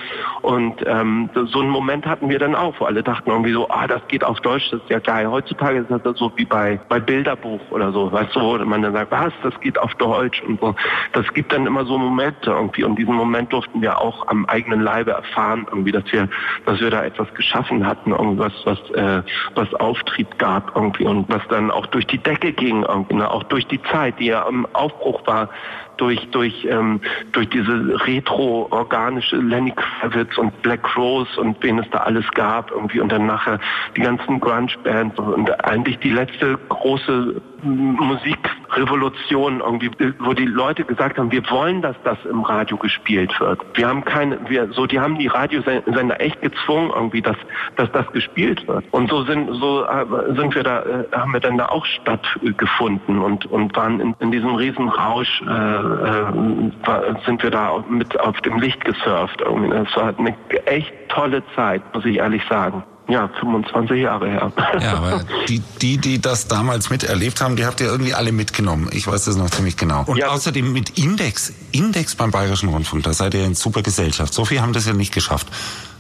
Und 0.42 0.84
ähm, 0.86 1.28
so 1.46 1.60
einen 1.60 1.70
Moment 1.70 2.06
hatten 2.06 2.28
wir 2.28 2.38
dann 2.38 2.54
auch, 2.54 2.74
wo 2.78 2.84
alle 2.84 3.02
dachten 3.02 3.30
irgendwie 3.30 3.52
so, 3.52 3.68
ah, 3.68 3.86
das 3.86 4.06
geht 4.08 4.22
auf 4.22 4.40
Deutsch, 4.40 4.70
das 4.70 4.80
ist 4.82 4.90
ja 4.90 5.00
geil. 5.00 5.28
Heutzutage 5.28 5.78
ist 5.78 5.90
das 5.90 6.18
so 6.18 6.30
wie 6.36 6.44
bei, 6.44 6.78
bei 6.88 7.00
Bilderbuch 7.00 7.60
oder 7.70 7.92
so, 7.92 8.12
weißt 8.12 8.36
du, 8.36 8.40
wo 8.40 8.58
man 8.64 8.82
dann 8.82 8.92
sagt, 8.92 9.10
was, 9.10 9.32
das 9.42 9.58
geht 9.60 9.78
auf 9.78 9.94
Deutsch 9.94 10.42
und 10.42 10.60
so. 10.60 10.74
Das 11.12 11.26
gibt 11.34 11.52
dann 11.52 11.66
immer 11.66 11.84
so 11.84 11.98
Momente 11.98 12.50
irgendwie. 12.50 12.84
Und 12.84 12.96
diesen 12.96 13.14
Moment 13.14 13.52
durften 13.52 13.82
wir 13.82 14.00
auch 14.00 14.28
am 14.28 14.46
eigenen 14.46 14.80
Leibe 14.82 15.12
erfahren, 15.12 15.66
irgendwie, 15.68 15.92
dass 15.92 16.04
wir, 16.12 16.28
dass 16.66 16.80
wir 16.80 16.90
da 16.90 17.04
etwas 17.04 17.32
geschaffen 17.34 17.86
hatten, 17.86 18.12
irgendwas, 18.12 18.52
was, 18.64 18.78
äh, 18.90 19.22
was 19.54 19.72
Auftrieb 19.74 20.38
gab 20.38 20.76
irgendwie 20.76 21.04
und 21.04 21.28
was 21.28 21.42
dann 21.48 21.70
auch 21.70 21.86
durch 21.86 22.06
die 22.06 22.18
Decke 22.18 22.52
ging, 22.52 22.84
irgendwie, 22.84 23.14
ne? 23.14 23.30
auch 23.30 23.42
durch 23.44 23.66
die 23.66 23.82
Zeit, 23.82 24.18
die 24.20 24.26
ja 24.26 24.46
am 24.46 24.66
Aufbruch 24.72 25.15
war 25.26 25.48
durch, 25.96 26.28
durch, 26.30 26.66
ähm, 26.68 27.00
durch 27.32 27.48
diese 27.48 27.98
retro-organische 28.06 29.36
Lenny 29.36 29.72
Kravitz 29.72 30.36
und 30.36 30.60
Black 30.62 30.96
Rose 30.96 31.40
und 31.40 31.56
wen 31.62 31.78
es 31.78 31.88
da 31.90 31.98
alles 31.98 32.28
gab 32.32 32.70
irgendwie. 32.70 33.00
Und 33.00 33.10
dann 33.10 33.26
nachher 33.26 33.58
die 33.96 34.02
ganzen 34.02 34.40
Grunge-Bands 34.40 35.18
und 35.18 35.64
eigentlich 35.64 35.98
die 35.98 36.10
letzte 36.10 36.58
große 36.68 37.40
Musikrevolution 37.62 39.60
irgendwie, 39.60 39.90
wo 40.20 40.32
die 40.32 40.46
Leute 40.46 40.84
gesagt 40.84 41.18
haben, 41.18 41.30
wir 41.30 41.48
wollen, 41.50 41.82
dass 41.82 41.96
das 42.04 42.18
im 42.30 42.42
Radio 42.42 42.76
gespielt 42.76 43.38
wird. 43.40 43.60
Wir 43.74 43.88
haben 43.88 44.04
keine, 44.04 44.38
wir, 44.48 44.72
so, 44.72 44.86
die 44.86 45.00
haben 45.00 45.18
die 45.18 45.26
Radiosender 45.26 46.20
echt 46.20 46.40
gezwungen 46.42 46.90
irgendwie, 46.94 47.22
dass, 47.22 47.36
dass 47.76 47.90
das 47.92 48.06
gespielt 48.12 48.66
wird. 48.68 48.84
Und 48.90 49.10
so 49.10 49.24
sind, 49.24 49.50
so 49.54 49.84
äh, 49.84 50.06
sind 50.36 50.54
wir 50.54 50.62
da, 50.62 50.82
äh, 50.82 51.04
haben 51.12 51.32
wir 51.32 51.40
dann 51.40 51.58
da 51.58 51.66
auch 51.66 51.84
stattgefunden 51.86 53.18
und, 53.18 53.46
und 53.46 53.74
waren 53.76 54.00
in, 54.00 54.14
in 54.20 54.30
diesem 54.32 54.54
Riesenrausch, 54.54 55.42
äh, 55.42 55.46
äh, 55.46 57.14
sind 57.24 57.42
wir 57.42 57.50
da 57.50 57.84
mit 57.88 58.18
auf 58.20 58.40
dem 58.42 58.58
Licht 58.58 58.84
gesurft 58.84 59.40
irgendwie. 59.40 59.70
Das 59.70 59.96
war 59.96 60.14
eine 60.18 60.34
echt 60.66 60.92
tolle 61.08 61.42
Zeit, 61.54 61.82
muss 61.94 62.04
ich 62.04 62.18
ehrlich 62.18 62.42
sagen 62.48 62.82
ja, 63.08 63.28
25 63.40 64.02
Jahre 64.02 64.28
her. 64.28 64.52
Ja, 64.80 64.94
aber 64.94 65.24
die, 65.48 65.60
die, 65.80 65.98
die 65.98 66.20
das 66.20 66.48
damals 66.48 66.90
miterlebt 66.90 67.40
haben, 67.40 67.56
die 67.56 67.64
habt 67.64 67.80
ihr 67.80 67.86
irgendwie 67.86 68.14
alle 68.14 68.32
mitgenommen. 68.32 68.88
Ich 68.92 69.06
weiß 69.06 69.26
das 69.26 69.36
noch 69.36 69.50
ziemlich 69.50 69.76
genau. 69.76 70.04
Und 70.06 70.18
ja. 70.18 70.28
außerdem 70.28 70.72
mit 70.72 70.98
Index, 70.98 71.52
Index 71.72 72.16
beim 72.16 72.32
Bayerischen 72.32 72.68
Rundfunk, 72.68 73.04
da 73.04 73.12
seid 73.12 73.34
ihr 73.34 73.44
in 73.44 73.54
super 73.54 73.82
Gesellschaft. 73.82 74.34
So 74.34 74.44
viel 74.44 74.60
haben 74.60 74.72
das 74.72 74.86
ja 74.86 74.92
nicht 74.92 75.14
geschafft. 75.14 75.46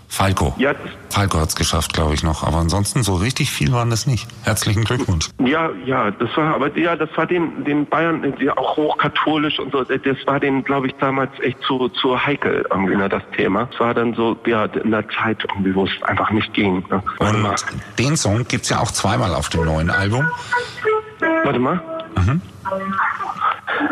Falco. 0.08 0.54
Ja. 0.58 0.74
Falco 1.10 1.40
hat 1.40 1.48
es 1.48 1.56
geschafft, 1.56 1.92
glaube 1.92 2.14
ich 2.14 2.22
noch. 2.22 2.42
Aber 2.42 2.58
ansonsten 2.58 3.02
so 3.02 3.14
richtig 3.14 3.50
viel 3.50 3.72
waren 3.72 3.90
das 3.90 4.06
nicht. 4.06 4.28
Herzlichen 4.44 4.84
Glückwunsch. 4.84 5.30
Ja, 5.38 5.70
ja, 5.84 6.10
das 6.10 6.36
war, 6.36 6.54
aber 6.54 6.76
ja, 6.78 6.96
das 6.96 7.08
war 7.16 7.26
den, 7.26 7.64
den 7.64 7.86
Bayern, 7.86 8.34
ja, 8.38 8.56
auch 8.56 8.76
hochkatholisch 8.76 9.58
und 9.58 9.72
so, 9.72 9.84
das 9.84 10.16
war 10.26 10.40
den, 10.40 10.64
glaube 10.64 10.88
ich, 10.88 10.94
damals 11.00 11.30
echt 11.40 11.60
zu, 11.62 11.88
zu 11.88 12.24
heikel 12.24 12.66
irgendwie, 12.70 12.96
ne, 12.96 13.08
das 13.08 13.22
Thema. 13.36 13.68
Es 13.72 13.80
war 13.80 13.94
dann 13.94 14.14
so, 14.14 14.36
ja, 14.46 14.64
in 14.66 14.90
der 14.90 15.08
Zeit 15.08 15.44
irgendwie, 15.48 15.74
wo 15.74 15.84
es 15.84 16.02
einfach 16.02 16.30
nicht 16.30 16.52
ging. 16.54 16.84
Ne. 16.90 17.02
Und 17.18 17.64
den 17.98 18.16
Song 18.16 18.46
gibt's 18.46 18.68
ja 18.68 18.80
auch 18.80 18.90
zweimal 18.90 19.34
auf 19.34 19.48
dem 19.48 19.64
neuen 19.64 19.90
Album. 19.90 20.26
Warte 21.44 21.58
mal. 21.58 21.80
Mhm. 22.16 22.40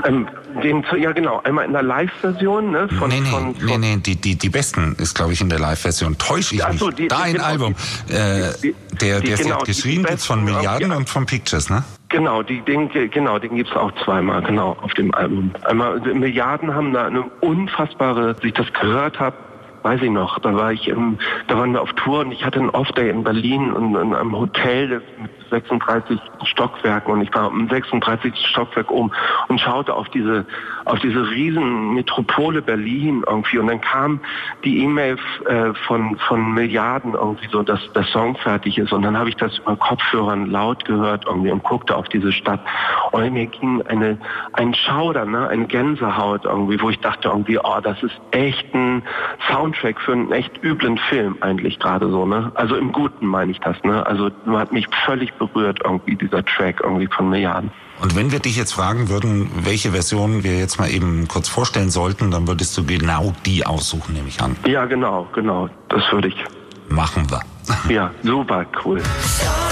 Ähm, 0.06 0.28
den, 0.62 0.84
ja 0.98 1.12
genau, 1.12 1.40
einmal 1.44 1.64
in 1.64 1.72
der 1.72 1.82
Live-Version. 1.82 2.72
Ne, 2.72 2.88
von, 2.88 3.08
nee, 3.08 3.20
nee, 3.20 3.30
von, 3.30 3.54
von, 3.54 3.66
nee, 3.66 3.78
nee, 3.78 3.96
die, 3.96 4.16
die, 4.16 4.36
die 4.36 4.48
besten 4.48 4.94
ist, 4.98 5.14
glaube 5.14 5.32
ich, 5.32 5.40
in 5.40 5.48
der 5.48 5.58
Live-Version. 5.58 6.18
Täusche 6.18 6.54
ich 6.54 6.62
so, 6.78 6.90
die, 6.90 7.08
da 7.08 7.22
ein 7.22 7.34
genau, 7.34 7.44
Album. 7.44 7.74
Die, 8.08 8.12
äh, 8.12 8.52
die, 8.62 8.74
der 9.00 9.20
der 9.20 9.36
genau, 9.36 9.58
ist 9.58 9.66
geschrieben 9.66 10.04
gibt 10.04 10.20
von 10.20 10.44
Milliarden 10.44 10.90
ja. 10.90 10.96
und 10.96 11.08
von 11.08 11.26
Pictures, 11.26 11.70
ne? 11.70 11.84
Genau, 12.08 12.42
die, 12.42 12.60
den, 12.60 12.88
genau, 13.10 13.38
den 13.38 13.56
gibt's 13.56 13.74
auch 13.74 13.90
zweimal, 14.04 14.42
genau, 14.42 14.76
auf 14.80 14.94
dem 14.94 15.12
Album. 15.14 15.50
Einmal, 15.64 16.00
Milliarden 16.00 16.72
haben 16.72 16.92
da 16.92 17.06
eine 17.06 17.24
unfassbare, 17.40 18.28
als 18.28 18.44
ich 18.44 18.54
das 18.54 18.72
gehört 18.72 19.18
habe, 19.18 19.36
weiß 19.82 20.00
ich 20.00 20.10
noch, 20.10 20.38
da 20.38 20.54
war 20.54 20.72
ich 20.72 20.88
im, 20.88 21.18
da 21.46 21.58
waren 21.58 21.72
wir 21.72 21.82
auf 21.82 21.92
Tour 21.92 22.20
und 22.20 22.32
ich 22.32 22.44
hatte 22.44 22.58
einen 22.58 22.70
Off-Day 22.70 23.10
in 23.10 23.22
Berlin 23.22 23.72
und 23.72 23.96
in 23.96 24.14
einem 24.14 24.36
Hotel 24.36 25.02
mit 25.20 25.30
36 25.50 26.18
Stockwerken 26.44 27.12
und 27.12 27.22
ich 27.22 27.34
war 27.34 27.50
im 27.50 27.68
36. 27.68 28.34
Stockwerk 28.46 28.90
oben 28.90 29.10
und 29.48 29.60
schaute 29.60 29.94
auf 29.94 30.08
diese, 30.10 30.46
auf 30.84 30.98
diese 31.00 31.28
riesen 31.30 31.94
Metropole 31.94 32.62
Berlin 32.62 33.24
irgendwie 33.26 33.58
und 33.58 33.66
dann 33.66 33.80
kam 33.80 34.20
die 34.64 34.82
E-Mail 34.82 35.18
äh, 35.46 35.74
von, 35.86 36.16
von 36.28 36.54
Milliarden 36.54 37.14
irgendwie 37.14 37.48
so, 37.50 37.62
dass 37.62 37.80
der 37.92 38.04
Song 38.04 38.36
fertig 38.36 38.78
ist 38.78 38.92
und 38.92 39.02
dann 39.02 39.18
habe 39.18 39.28
ich 39.28 39.36
das 39.36 39.58
über 39.58 39.76
Kopfhörern 39.76 40.50
laut 40.50 40.84
gehört 40.84 41.24
irgendwie 41.26 41.50
und 41.50 41.62
guckte 41.62 41.96
auf 41.96 42.08
diese 42.08 42.32
Stadt 42.32 42.60
und 43.12 43.32
mir 43.32 43.46
ging 43.46 43.82
eine, 43.82 44.18
ein 44.52 44.74
Schauder, 44.74 45.24
ne, 45.24 45.48
eine 45.48 45.66
Gänsehaut 45.66 46.44
irgendwie, 46.44 46.80
wo 46.80 46.90
ich 46.90 46.98
dachte 47.00 47.28
irgendwie, 47.28 47.58
oh, 47.58 47.80
das 47.82 48.02
ist 48.02 48.14
echt 48.30 48.72
ein 48.74 49.02
Sound 49.48 49.74
Soundtrack 49.74 50.00
für 50.00 50.12
einen 50.12 50.32
echt 50.32 50.62
üblen 50.62 50.98
Film 50.98 51.36
eigentlich 51.40 51.78
gerade 51.78 52.08
so, 52.08 52.26
ne? 52.26 52.52
Also 52.54 52.76
im 52.76 52.92
Guten 52.92 53.26
meine 53.26 53.50
ich 53.50 53.60
das, 53.60 53.82
ne? 53.82 54.06
Also 54.06 54.30
hat 54.46 54.72
mich 54.72 54.86
völlig 55.04 55.33
berührt 55.38 55.80
irgendwie 55.84 56.16
dieser 56.16 56.44
Track 56.44 56.80
irgendwie 56.82 57.08
von 57.08 57.30
Milliarden. 57.30 57.70
Und 58.00 58.16
wenn 58.16 58.32
wir 58.32 58.40
dich 58.40 58.56
jetzt 58.56 58.72
fragen 58.72 59.08
würden, 59.08 59.50
welche 59.64 59.92
Version 59.92 60.42
wir 60.42 60.58
jetzt 60.58 60.78
mal 60.78 60.90
eben 60.90 61.28
kurz 61.28 61.48
vorstellen 61.48 61.90
sollten, 61.90 62.30
dann 62.30 62.48
würdest 62.48 62.76
du 62.76 62.84
genau 62.84 63.32
die 63.46 63.64
aussuchen, 63.64 64.14
nehme 64.14 64.28
ich 64.28 64.40
an. 64.40 64.56
Ja, 64.66 64.84
genau, 64.84 65.28
genau. 65.32 65.68
Das 65.88 66.02
würde 66.10 66.28
ich. 66.28 66.44
Machen 66.88 67.26
wir. 67.30 67.40
Ja, 67.88 68.10
super, 68.22 68.66
cool. 68.84 69.00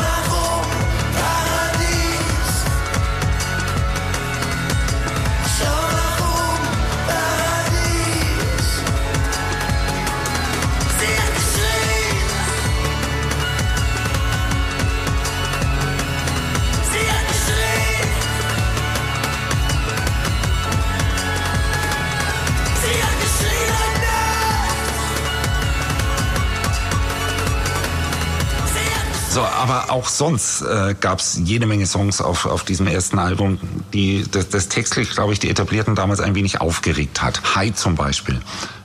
aber 29.73 29.93
auch 29.93 30.07
sonst 30.07 30.63
äh, 30.63 30.95
gab 31.01 31.21
es 31.21 31.41
jede 31.43 31.67
Menge 31.67 31.87
Songs 31.87 32.21
auf, 32.21 32.47
auf 32.47 32.65
diesem 32.65 32.87
ersten 32.87 33.19
Album, 33.19 33.59
die 33.95 34.25
das, 34.31 34.51
das 34.51 34.69
textlich, 34.69 35.11
glaube 35.11 35.33
ich, 35.33 35.39
die 35.39 35.49
Etablierten 35.49 35.95
damals 35.95 36.21
ein 36.21 36.35
wenig 36.35 36.61
aufgeregt 36.61 37.23
hat. 37.23 37.41
Hi 37.55 37.73
zum 37.73 37.95
Beispiel. 37.95 38.39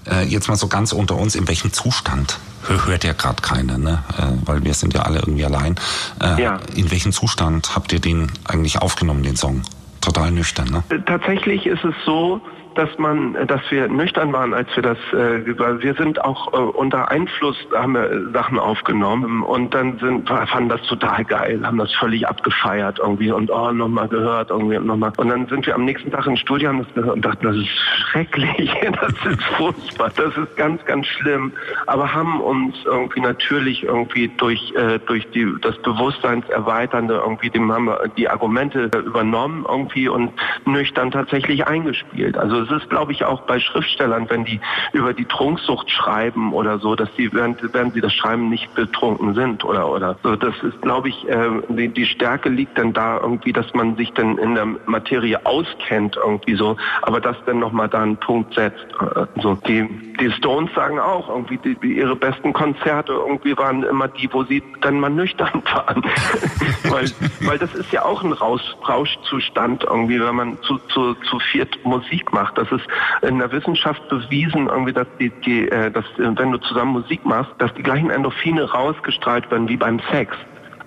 Äh, 0.10 0.24
jetzt 0.26 0.48
mal 0.48 0.56
so 0.56 0.68
ganz 0.68 0.94
unter 0.94 1.16
uns, 1.16 1.36
in 1.36 1.48
welchem 1.48 1.74
Zustand? 1.74 2.40
Hört 2.64 3.04
ja 3.04 3.14
gerade 3.14 3.42
keiner, 3.42 3.78
ne? 3.78 4.04
Äh, 4.18 4.46
weil 4.46 4.64
wir 4.64 4.74
sind 4.74 4.94
ja 4.94 5.02
alle 5.02 5.20
irgendwie 5.20 5.46
allein. 5.46 5.76
Äh, 6.22 6.42
ja. 6.42 6.60
In 6.76 6.90
welchem 6.90 7.12
Zustand 7.12 7.76
habt 7.76 7.92
ihr 7.92 8.00
den 8.00 8.32
eigentlich 8.46 8.80
aufgenommen, 8.82 9.24
den 9.24 9.36
Song? 9.36 9.64
Total 10.00 10.32
nüchtern, 10.32 10.70
ne? 10.70 10.84
Tatsächlich 11.06 11.66
ist 11.66 11.84
es 11.84 11.96
so, 12.06 12.40
dass 12.78 12.98
man, 12.98 13.36
dass 13.48 13.62
wir 13.70 13.88
nüchtern 13.88 14.32
waren, 14.34 14.54
als 14.54 14.68
wir 14.76 14.84
das, 14.84 14.98
äh, 15.12 15.46
wir 15.46 15.94
sind 15.96 16.24
auch 16.24 16.54
äh, 16.54 16.58
unter 16.58 17.10
Einfluss, 17.10 17.58
haben 17.74 17.94
wir 17.94 18.32
Sachen 18.32 18.60
aufgenommen 18.60 19.44
und 19.44 19.74
dann 19.74 19.98
sind, 20.00 20.28
fanden 20.28 20.70
das 20.70 20.82
total 20.84 21.26
geil, 21.26 21.60
haben 21.64 21.78
das 21.78 21.94
völlig 21.96 22.28
abgefeiert 22.28 23.00
irgendwie 23.00 23.32
und 23.32 23.50
oh, 23.50 23.72
nochmal 23.72 24.08
gehört 24.08 24.52
irgendwie 24.52 24.78
und 24.78 24.86
nochmal. 24.86 25.12
Und 25.18 25.30
dann 25.30 25.48
sind 25.48 25.66
wir 25.66 25.76
am 25.76 25.86
nächsten 25.86 26.12
Tag 26.12 26.28
ins 26.28 26.40
Studio 26.40 26.70
und 26.70 27.26
dachten, 27.26 27.46
das 27.46 27.56
ist 27.56 27.70
schrecklich, 28.12 28.72
das 29.02 29.34
ist 29.34 29.44
furchtbar, 29.58 30.12
das 30.16 30.38
ist 30.38 30.56
ganz, 30.56 30.84
ganz 30.86 31.08
schlimm. 31.08 31.52
Aber 31.88 32.14
haben 32.14 32.40
uns 32.42 32.76
irgendwie 32.86 33.22
natürlich 33.22 33.84
irgendwie 33.84 34.28
durch, 34.38 34.74
äh, 34.76 35.00
durch 35.06 35.28
die, 35.32 35.48
das 35.62 35.78
Bewusstseinserweiternde 35.82 37.22
irgendwie, 37.24 37.50
dem 37.50 37.72
haben 37.72 37.86
wir 37.86 38.08
die 38.16 38.30
Argumente 38.30 38.90
übernommen 39.06 39.66
irgendwie 39.68 40.08
und 40.08 40.32
nüchtern 40.66 41.12
tatsächlich 41.12 41.66
eingespielt. 41.66 42.38
Also 42.38 42.67
es 42.70 42.84
ist, 42.84 42.90
glaube 42.90 43.12
ich, 43.12 43.24
auch 43.26 43.42
bei 43.42 43.60
Schriftstellern, 43.60 44.30
wenn 44.30 44.46
die 44.46 44.60
über 44.94 45.14
die 45.14 45.26
Trunksucht 45.26 45.90
schreiben 45.90 46.54
oder 46.54 46.80
so, 46.80 46.96
dass 46.96 47.10
sie 47.16 47.32
während, 47.34 47.62
während 47.74 47.94
sie 47.94 48.02
das 48.02 48.14
schreiben 48.14 48.50
nicht 48.50 48.74
betrunken 48.76 49.34
sind 49.34 49.64
oder 49.64 49.90
oder 49.90 50.18
so. 50.24 50.36
Das 50.36 50.56
ist, 50.64 50.82
glaube 50.82 51.10
ich, 51.10 51.28
äh, 51.28 51.50
die, 51.70 51.90
die 51.90 52.06
Stärke 52.06 52.50
liegt 52.50 52.78
dann 52.78 52.94
da 52.94 53.20
irgendwie, 53.20 53.54
dass 53.54 53.74
man 53.74 53.96
sich 53.96 54.12
dann 54.14 54.38
in 54.38 54.56
der 54.56 54.66
Materie 54.86 55.46
auskennt 55.46 56.18
irgendwie 56.18 56.56
so, 56.56 56.78
aber 57.02 57.20
das 57.20 57.36
dann 57.46 57.60
nochmal 57.60 57.90
da 57.90 58.02
einen 58.02 58.18
Punkt 58.18 58.54
setzt. 58.54 58.86
Äh, 59.00 59.26
so 59.42 59.56
die 59.68 59.88
die 60.20 60.32
Stones 60.32 60.74
sagen 60.74 61.00
auch 61.00 61.30
irgendwie, 61.30 61.58
die, 61.58 61.96
ihre 61.96 62.16
besten 62.16 62.54
Konzerte 62.54 63.14
irgendwie 63.14 63.56
waren 63.58 63.84
immer 63.84 64.08
die, 64.08 64.28
wo 64.32 64.44
sie 64.44 64.64
dann 64.82 65.00
mal 65.00 65.10
nüchtern 65.10 65.62
waren, 65.74 66.04
weil 66.90 67.12
weil 67.42 67.58
das 67.58 67.74
ist 67.76 67.92
ja 67.92 68.04
auch 68.04 68.24
ein 68.24 68.34
Rausch, 68.34 68.76
Rauschzustand 68.88 69.84
irgendwie, 69.84 70.20
wenn 70.20 70.36
man 70.36 70.62
zu 70.64 70.80
zu 70.90 71.14
zu 71.30 71.40
viert 71.40 71.78
Musik 71.84 72.34
macht. 72.34 72.57
Das 72.58 72.72
ist 72.72 72.86
in 73.22 73.40
der 73.40 73.52
Wissenschaft 73.52 74.08
bewiesen, 74.10 74.68
irgendwie, 74.68 74.94
dass 74.94 75.08
die, 75.20 75.30
die 75.46 75.70
äh, 75.70 75.92
dass, 75.92 76.06
wenn 76.18 76.52
du 76.52 76.58
zusammen 76.58 76.94
Musik 76.94 77.24
machst, 77.26 77.52
dass 77.60 77.74
die 77.76 77.84
gleichen 77.84 78.10
Endorphine 78.10 78.64
rausgestrahlt 78.64 79.50
werden 79.52 79.70
wie 79.70 79.78
beim 79.78 80.00
Sex. 80.12 80.36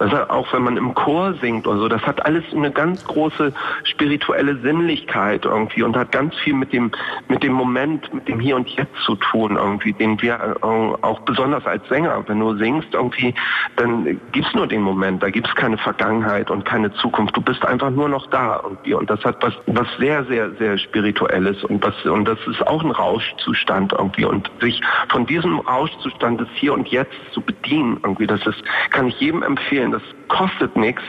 Also 0.00 0.16
auch 0.30 0.50
wenn 0.54 0.62
man 0.62 0.78
im 0.78 0.94
Chor 0.94 1.34
singt 1.42 1.66
oder 1.66 1.78
so, 1.78 1.88
das 1.88 2.00
hat 2.02 2.24
alles 2.24 2.42
eine 2.54 2.70
ganz 2.70 3.04
große 3.04 3.52
spirituelle 3.84 4.56
Sinnlichkeit 4.56 5.44
irgendwie 5.44 5.82
und 5.82 5.94
hat 5.94 6.10
ganz 6.10 6.34
viel 6.36 6.54
mit 6.54 6.72
dem, 6.72 6.90
mit 7.28 7.42
dem 7.42 7.52
Moment, 7.52 8.12
mit 8.14 8.26
dem 8.26 8.40
Hier 8.40 8.56
und 8.56 8.66
Jetzt 8.70 8.96
zu 9.04 9.14
tun 9.16 9.56
irgendwie, 9.56 9.92
den 9.92 10.20
wir 10.22 10.34
äh, 10.34 10.64
auch 10.64 11.20
besonders 11.20 11.66
als 11.66 11.86
Sänger, 11.88 12.24
wenn 12.26 12.40
du 12.40 12.56
singst 12.56 12.94
irgendwie, 12.94 13.34
dann 13.76 14.18
gibt's 14.32 14.54
nur 14.54 14.66
den 14.66 14.80
Moment, 14.80 15.22
da 15.22 15.28
gibt's 15.28 15.54
keine 15.54 15.76
Vergangenheit 15.76 16.50
und 16.50 16.64
keine 16.64 16.90
Zukunft. 16.94 17.36
Du 17.36 17.42
bist 17.42 17.62
einfach 17.66 17.90
nur 17.90 18.08
noch 18.08 18.26
da 18.28 18.58
irgendwie 18.62 18.94
und 18.94 19.10
das 19.10 19.22
hat 19.22 19.36
was, 19.42 19.52
was 19.66 19.86
sehr, 19.98 20.24
sehr, 20.24 20.50
sehr 20.52 20.78
spirituelles 20.78 21.62
und 21.64 21.84
was, 21.84 21.94
und 22.06 22.24
das 22.24 22.38
ist 22.46 22.66
auch 22.66 22.82
ein 22.82 22.90
Rauschzustand 22.90 23.92
irgendwie 23.92 24.24
und 24.24 24.50
sich 24.62 24.80
von 25.10 25.26
diesem 25.26 25.58
Rauschzustand 25.58 26.40
des 26.40 26.48
Hier 26.54 26.72
und 26.72 26.88
Jetzt 26.88 27.18
zu 27.32 27.42
bedienen 27.42 27.98
irgendwie, 28.02 28.26
das 28.26 28.46
ist, 28.46 28.62
kann 28.92 29.08
ich 29.08 29.20
jedem 29.20 29.42
empfehlen, 29.42 29.89
das 29.90 30.02
kostet 30.28 30.76
nichts 30.76 31.02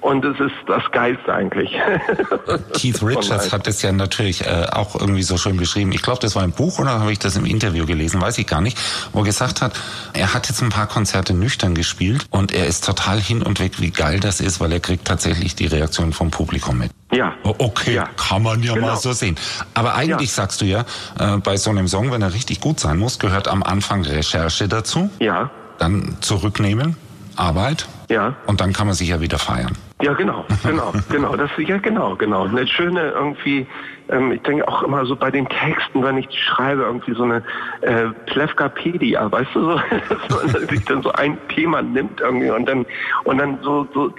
und 0.00 0.24
es 0.24 0.38
ist 0.40 0.54
das 0.66 0.82
Geilste 0.92 1.32
eigentlich. 1.32 1.70
Keith 2.72 3.02
Richards 3.02 3.52
hat 3.52 3.66
es 3.66 3.82
ja 3.82 3.92
natürlich 3.92 4.46
äh, 4.46 4.66
auch 4.72 4.94
irgendwie 4.94 5.22
so 5.22 5.36
schön 5.36 5.56
beschrieben. 5.56 5.92
Ich 5.92 6.02
glaube, 6.02 6.20
das 6.20 6.36
war 6.36 6.42
ein 6.42 6.52
Buch 6.52 6.78
oder 6.78 7.00
habe 7.00 7.12
ich 7.12 7.18
das 7.18 7.36
im 7.36 7.44
Interview 7.44 7.86
gelesen, 7.86 8.20
weiß 8.20 8.38
ich 8.38 8.46
gar 8.46 8.60
nicht, 8.60 8.78
wo 9.12 9.20
er 9.20 9.24
gesagt 9.24 9.60
hat, 9.60 9.78
er 10.14 10.32
hat 10.32 10.48
jetzt 10.48 10.62
ein 10.62 10.70
paar 10.70 10.86
Konzerte 10.86 11.34
nüchtern 11.34 11.74
gespielt 11.74 12.26
und 12.30 12.52
er 12.52 12.66
ist 12.66 12.84
total 12.84 13.20
hin 13.20 13.42
und 13.42 13.60
weg, 13.60 13.80
wie 13.80 13.90
geil 13.90 14.20
das 14.20 14.40
ist, 14.40 14.60
weil 14.60 14.72
er 14.72 14.80
kriegt 14.80 15.06
tatsächlich 15.06 15.54
die 15.54 15.66
Reaktion 15.66 16.12
vom 16.12 16.30
Publikum 16.30 16.78
mit. 16.78 16.90
Ja. 17.12 17.34
Okay, 17.42 17.94
ja. 17.94 18.08
kann 18.16 18.42
man 18.42 18.62
ja 18.62 18.74
genau. 18.74 18.88
mal 18.88 18.96
so 18.96 19.12
sehen. 19.12 19.36
Aber 19.74 19.94
eigentlich 19.94 20.30
ja. 20.30 20.36
sagst 20.36 20.60
du 20.60 20.64
ja, 20.64 20.84
äh, 21.18 21.38
bei 21.38 21.56
so 21.56 21.70
einem 21.70 21.88
Song, 21.88 22.12
wenn 22.12 22.22
er 22.22 22.32
richtig 22.32 22.60
gut 22.60 22.78
sein 22.80 22.98
muss, 22.98 23.18
gehört 23.18 23.48
am 23.48 23.62
Anfang 23.62 24.04
Recherche 24.04 24.68
dazu. 24.68 25.10
Ja. 25.18 25.50
Dann 25.78 26.16
zurücknehmen, 26.20 26.96
Arbeit. 27.36 27.88
Ja. 28.10 28.34
Und 28.46 28.60
dann 28.60 28.72
kann 28.72 28.88
man 28.88 28.96
sich 28.96 29.08
ja 29.08 29.20
wieder 29.20 29.38
feiern. 29.38 29.72
Ja, 30.02 30.12
genau, 30.14 30.44
genau, 30.64 30.92
genau. 31.10 31.36
Das, 31.36 31.50
ja, 31.58 31.78
genau, 31.78 32.16
genau. 32.16 32.44
Eine 32.44 32.66
schöne 32.66 33.10
irgendwie 33.10 33.66
ähm, 34.10 34.32
ich 34.32 34.42
denke 34.42 34.66
auch 34.66 34.82
immer 34.82 35.04
so 35.06 35.16
bei 35.16 35.30
den 35.30 35.48
Texten, 35.48 36.02
wenn 36.02 36.18
ich 36.18 36.28
schreibe, 36.30 36.82
irgendwie 36.82 37.14
so 37.14 37.22
eine 37.22 37.42
äh, 37.82 38.08
Plevkapedia, 38.26 39.30
weißt 39.30 39.54
du, 39.54 39.60
so, 39.62 39.80
so 40.28 40.58
sich 40.66 40.84
dann 40.84 41.02
so 41.02 41.12
ein 41.12 41.38
Thema 41.48 41.82
nimmt 41.82 42.20
irgendwie 42.20 42.50
und 42.50 42.68
dann 42.68 42.86
und 43.24 43.38
dann 43.38 43.58
so, 43.62 43.86
so 43.94 44.12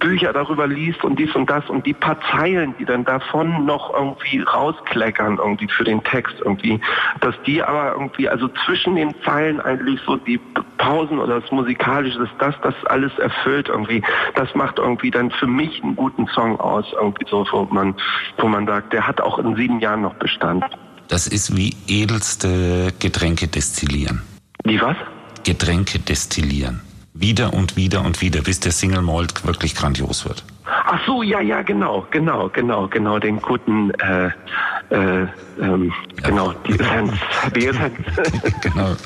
Bücher 0.00 0.32
darüber 0.32 0.66
liest 0.66 1.04
und 1.04 1.18
dies 1.18 1.34
und 1.34 1.48
das 1.48 1.68
und 1.68 1.84
die 1.86 1.94
paar 1.94 2.18
Zeilen, 2.32 2.74
die 2.78 2.84
dann 2.84 3.04
davon 3.04 3.64
noch 3.64 3.92
irgendwie 3.92 4.40
rauskleckern 4.40 5.38
irgendwie 5.38 5.68
für 5.68 5.84
den 5.84 6.02
Text 6.04 6.36
irgendwie, 6.44 6.80
dass 7.20 7.34
die 7.46 7.62
aber 7.62 7.92
irgendwie, 7.92 8.28
also 8.28 8.48
zwischen 8.64 8.96
den 8.96 9.14
Zeilen 9.22 9.60
eigentlich 9.60 10.00
so 10.06 10.16
die 10.16 10.40
Pausen 10.78 11.18
oder 11.18 11.40
das 11.40 11.50
Musikalische, 11.50 12.18
dass 12.18 12.30
das 12.38 12.54
das 12.62 12.74
alles 12.86 13.16
erfüllt 13.18 13.68
irgendwie, 13.68 14.02
das 14.34 14.54
macht 14.54 14.78
irgendwie 14.78 15.10
dann 15.10 15.30
für 15.30 15.46
mich 15.46 15.82
einen 15.82 15.96
guten 15.96 16.26
Song 16.28 16.58
aus, 16.60 16.86
irgendwie 16.92 17.26
so, 17.28 17.46
wo 17.50 17.64
man, 17.70 17.94
wo 18.38 18.46
man 18.48 18.66
sagt, 18.66 18.85
der 18.92 19.06
hat 19.06 19.20
auch 19.20 19.38
in 19.38 19.56
sieben 19.56 19.80
Jahren 19.80 20.02
noch 20.02 20.14
Bestand. 20.14 20.64
Das 21.08 21.26
ist 21.26 21.56
wie 21.56 21.76
edelste 21.86 22.92
Getränke 22.98 23.48
destillieren. 23.48 24.22
Wie 24.64 24.80
was? 24.80 24.96
Getränke 25.44 26.00
destillieren. 26.00 26.80
Wieder 27.14 27.54
und 27.54 27.76
wieder 27.76 28.04
und 28.04 28.20
wieder, 28.20 28.42
bis 28.42 28.60
der 28.60 28.72
Single 28.72 29.02
Malt 29.02 29.46
wirklich 29.46 29.74
grandios 29.74 30.26
wird. 30.26 30.44
Ach 30.66 31.00
so, 31.06 31.22
ja, 31.22 31.40
ja, 31.40 31.62
genau, 31.62 32.06
genau, 32.10 32.48
genau, 32.48 32.88
genau, 32.88 33.18
den 33.18 33.40
guten, 33.40 33.90
äh, 33.94 34.26
äh, 34.90 35.26
ähm, 35.60 35.92
ja. 36.20 36.28
genau, 36.28 36.52
die 36.52 36.72
Essenz, 36.78 37.12
die 37.54 37.66
Essenz. 37.66 37.96
genau. 38.60 38.96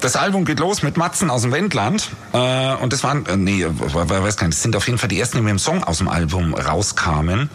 Das 0.00 0.16
Album 0.16 0.44
geht 0.44 0.60
los 0.60 0.82
mit 0.82 0.96
Matzen 0.96 1.30
aus 1.30 1.42
dem 1.42 1.52
Wendland. 1.52 2.10
Äh, 2.32 2.74
und 2.76 2.92
das 2.92 3.02
waren, 3.02 3.26
äh, 3.26 3.36
nee, 3.36 3.64
weiß 3.66 4.36
gar 4.36 4.46
nicht, 4.46 4.58
das 4.58 4.62
sind 4.62 4.76
auf 4.76 4.86
jeden 4.86 4.98
Fall 4.98 5.08
die 5.08 5.18
ersten, 5.18 5.38
die 5.38 5.42
mit 5.42 5.50
dem 5.50 5.58
Song 5.58 5.82
aus 5.82 5.98
dem 5.98 6.08
Album 6.08 6.54
rauskamen. 6.54 7.50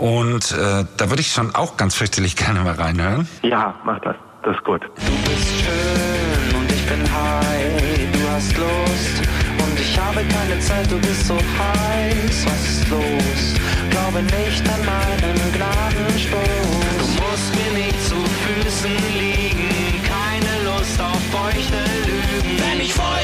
Und 0.00 0.52
äh, 0.52 0.84
da 0.96 1.10
würde 1.10 1.20
ich 1.20 1.30
schon 1.30 1.54
auch 1.54 1.76
ganz 1.76 1.94
fürchterlich 1.94 2.34
gerne 2.42 2.60
mal 2.60 2.74
reinhören. 2.74 3.28
Ja, 3.42 3.74
mach 3.84 4.00
das. 4.00 4.16
Das 4.42 4.56
ist 4.56 4.64
gut. 4.64 4.82
Du 4.82 5.30
bist 5.30 5.48
schön 5.60 6.56
und 6.58 6.72
ich 6.72 6.86
bin 6.86 7.02
high. 7.02 8.12
Du 8.12 8.30
hast 8.30 8.56
Lust 8.56 9.16
und 9.62 9.78
ich 9.78 10.00
habe 10.00 10.22
keine 10.24 10.58
Zeit. 10.60 10.90
Du 10.90 10.98
bist 10.98 11.26
so 11.26 11.34
heiß. 11.34 12.46
Was 12.46 12.68
ist 12.70 12.88
los? 12.88 13.60
Glaube 13.90 14.22
nicht 14.22 14.64
an 14.66 14.80
meinen 14.86 15.52
Gnadenstoß. 15.52 16.96
Du 16.98 17.06
musst 17.20 17.54
mir 17.54 17.72
nicht 17.78 18.00
zu 18.08 18.16
Füßen 18.16 18.96
liegen. 19.18 19.68
Keine 20.08 20.64
Lust 20.64 20.98
auf 21.02 21.20
feuchte 21.30 21.76
Lügen. 22.06 22.58
Wenn 22.58 22.80
ich 22.80 22.96
wollte, 22.96 23.19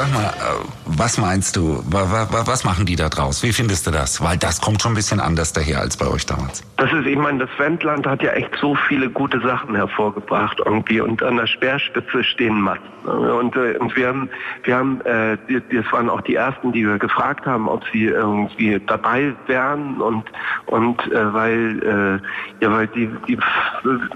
sag 0.00 0.12
mal, 0.12 0.24
äh, 0.24 0.30
eh, 0.30 0.89
Was 1.00 1.16
meinst 1.16 1.56
du? 1.56 1.82
Was 1.90 2.62
machen 2.64 2.84
die 2.84 2.94
da 2.94 3.08
draus? 3.08 3.42
Wie 3.42 3.54
findest 3.54 3.86
du 3.86 3.90
das? 3.90 4.22
Weil 4.22 4.36
das 4.36 4.60
kommt 4.60 4.82
schon 4.82 4.92
ein 4.92 4.96
bisschen 4.96 5.18
anders 5.18 5.54
daher 5.54 5.80
als 5.80 5.96
bei 5.96 6.06
euch 6.06 6.26
damals. 6.26 6.62
Das 6.76 6.92
ist, 6.92 7.06
ich 7.06 7.16
meine, 7.16 7.46
das 7.46 7.58
Wendland 7.58 8.06
hat 8.06 8.22
ja 8.22 8.32
echt 8.32 8.54
so 8.60 8.74
viele 8.74 9.08
gute 9.08 9.40
Sachen 9.40 9.74
hervorgebracht 9.74 10.60
irgendwie 10.62 11.00
und 11.00 11.22
an 11.22 11.38
der 11.38 11.46
Speerspitze 11.46 12.22
stehen 12.22 12.60
Massen. 12.60 12.82
Und, 13.06 13.56
äh, 13.56 13.78
und 13.78 13.96
wir 13.96 14.08
haben, 14.08 14.28
wir 14.64 14.76
haben, 14.76 15.00
äh, 15.02 15.38
das 15.48 15.90
waren 15.90 16.10
auch 16.10 16.20
die 16.20 16.34
ersten, 16.34 16.72
die 16.72 16.86
wir 16.86 16.98
gefragt 16.98 17.46
haben, 17.46 17.66
ob 17.68 17.82
sie 17.92 18.04
irgendwie 18.04 18.78
dabei 18.86 19.34
wären 19.46 20.02
und 20.02 20.24
und 20.66 21.00
äh, 21.10 21.32
weil 21.32 21.82
äh, 21.82 22.64
ja 22.64 22.70
weil 22.70 22.86
die, 22.88 23.08
die 23.26 23.38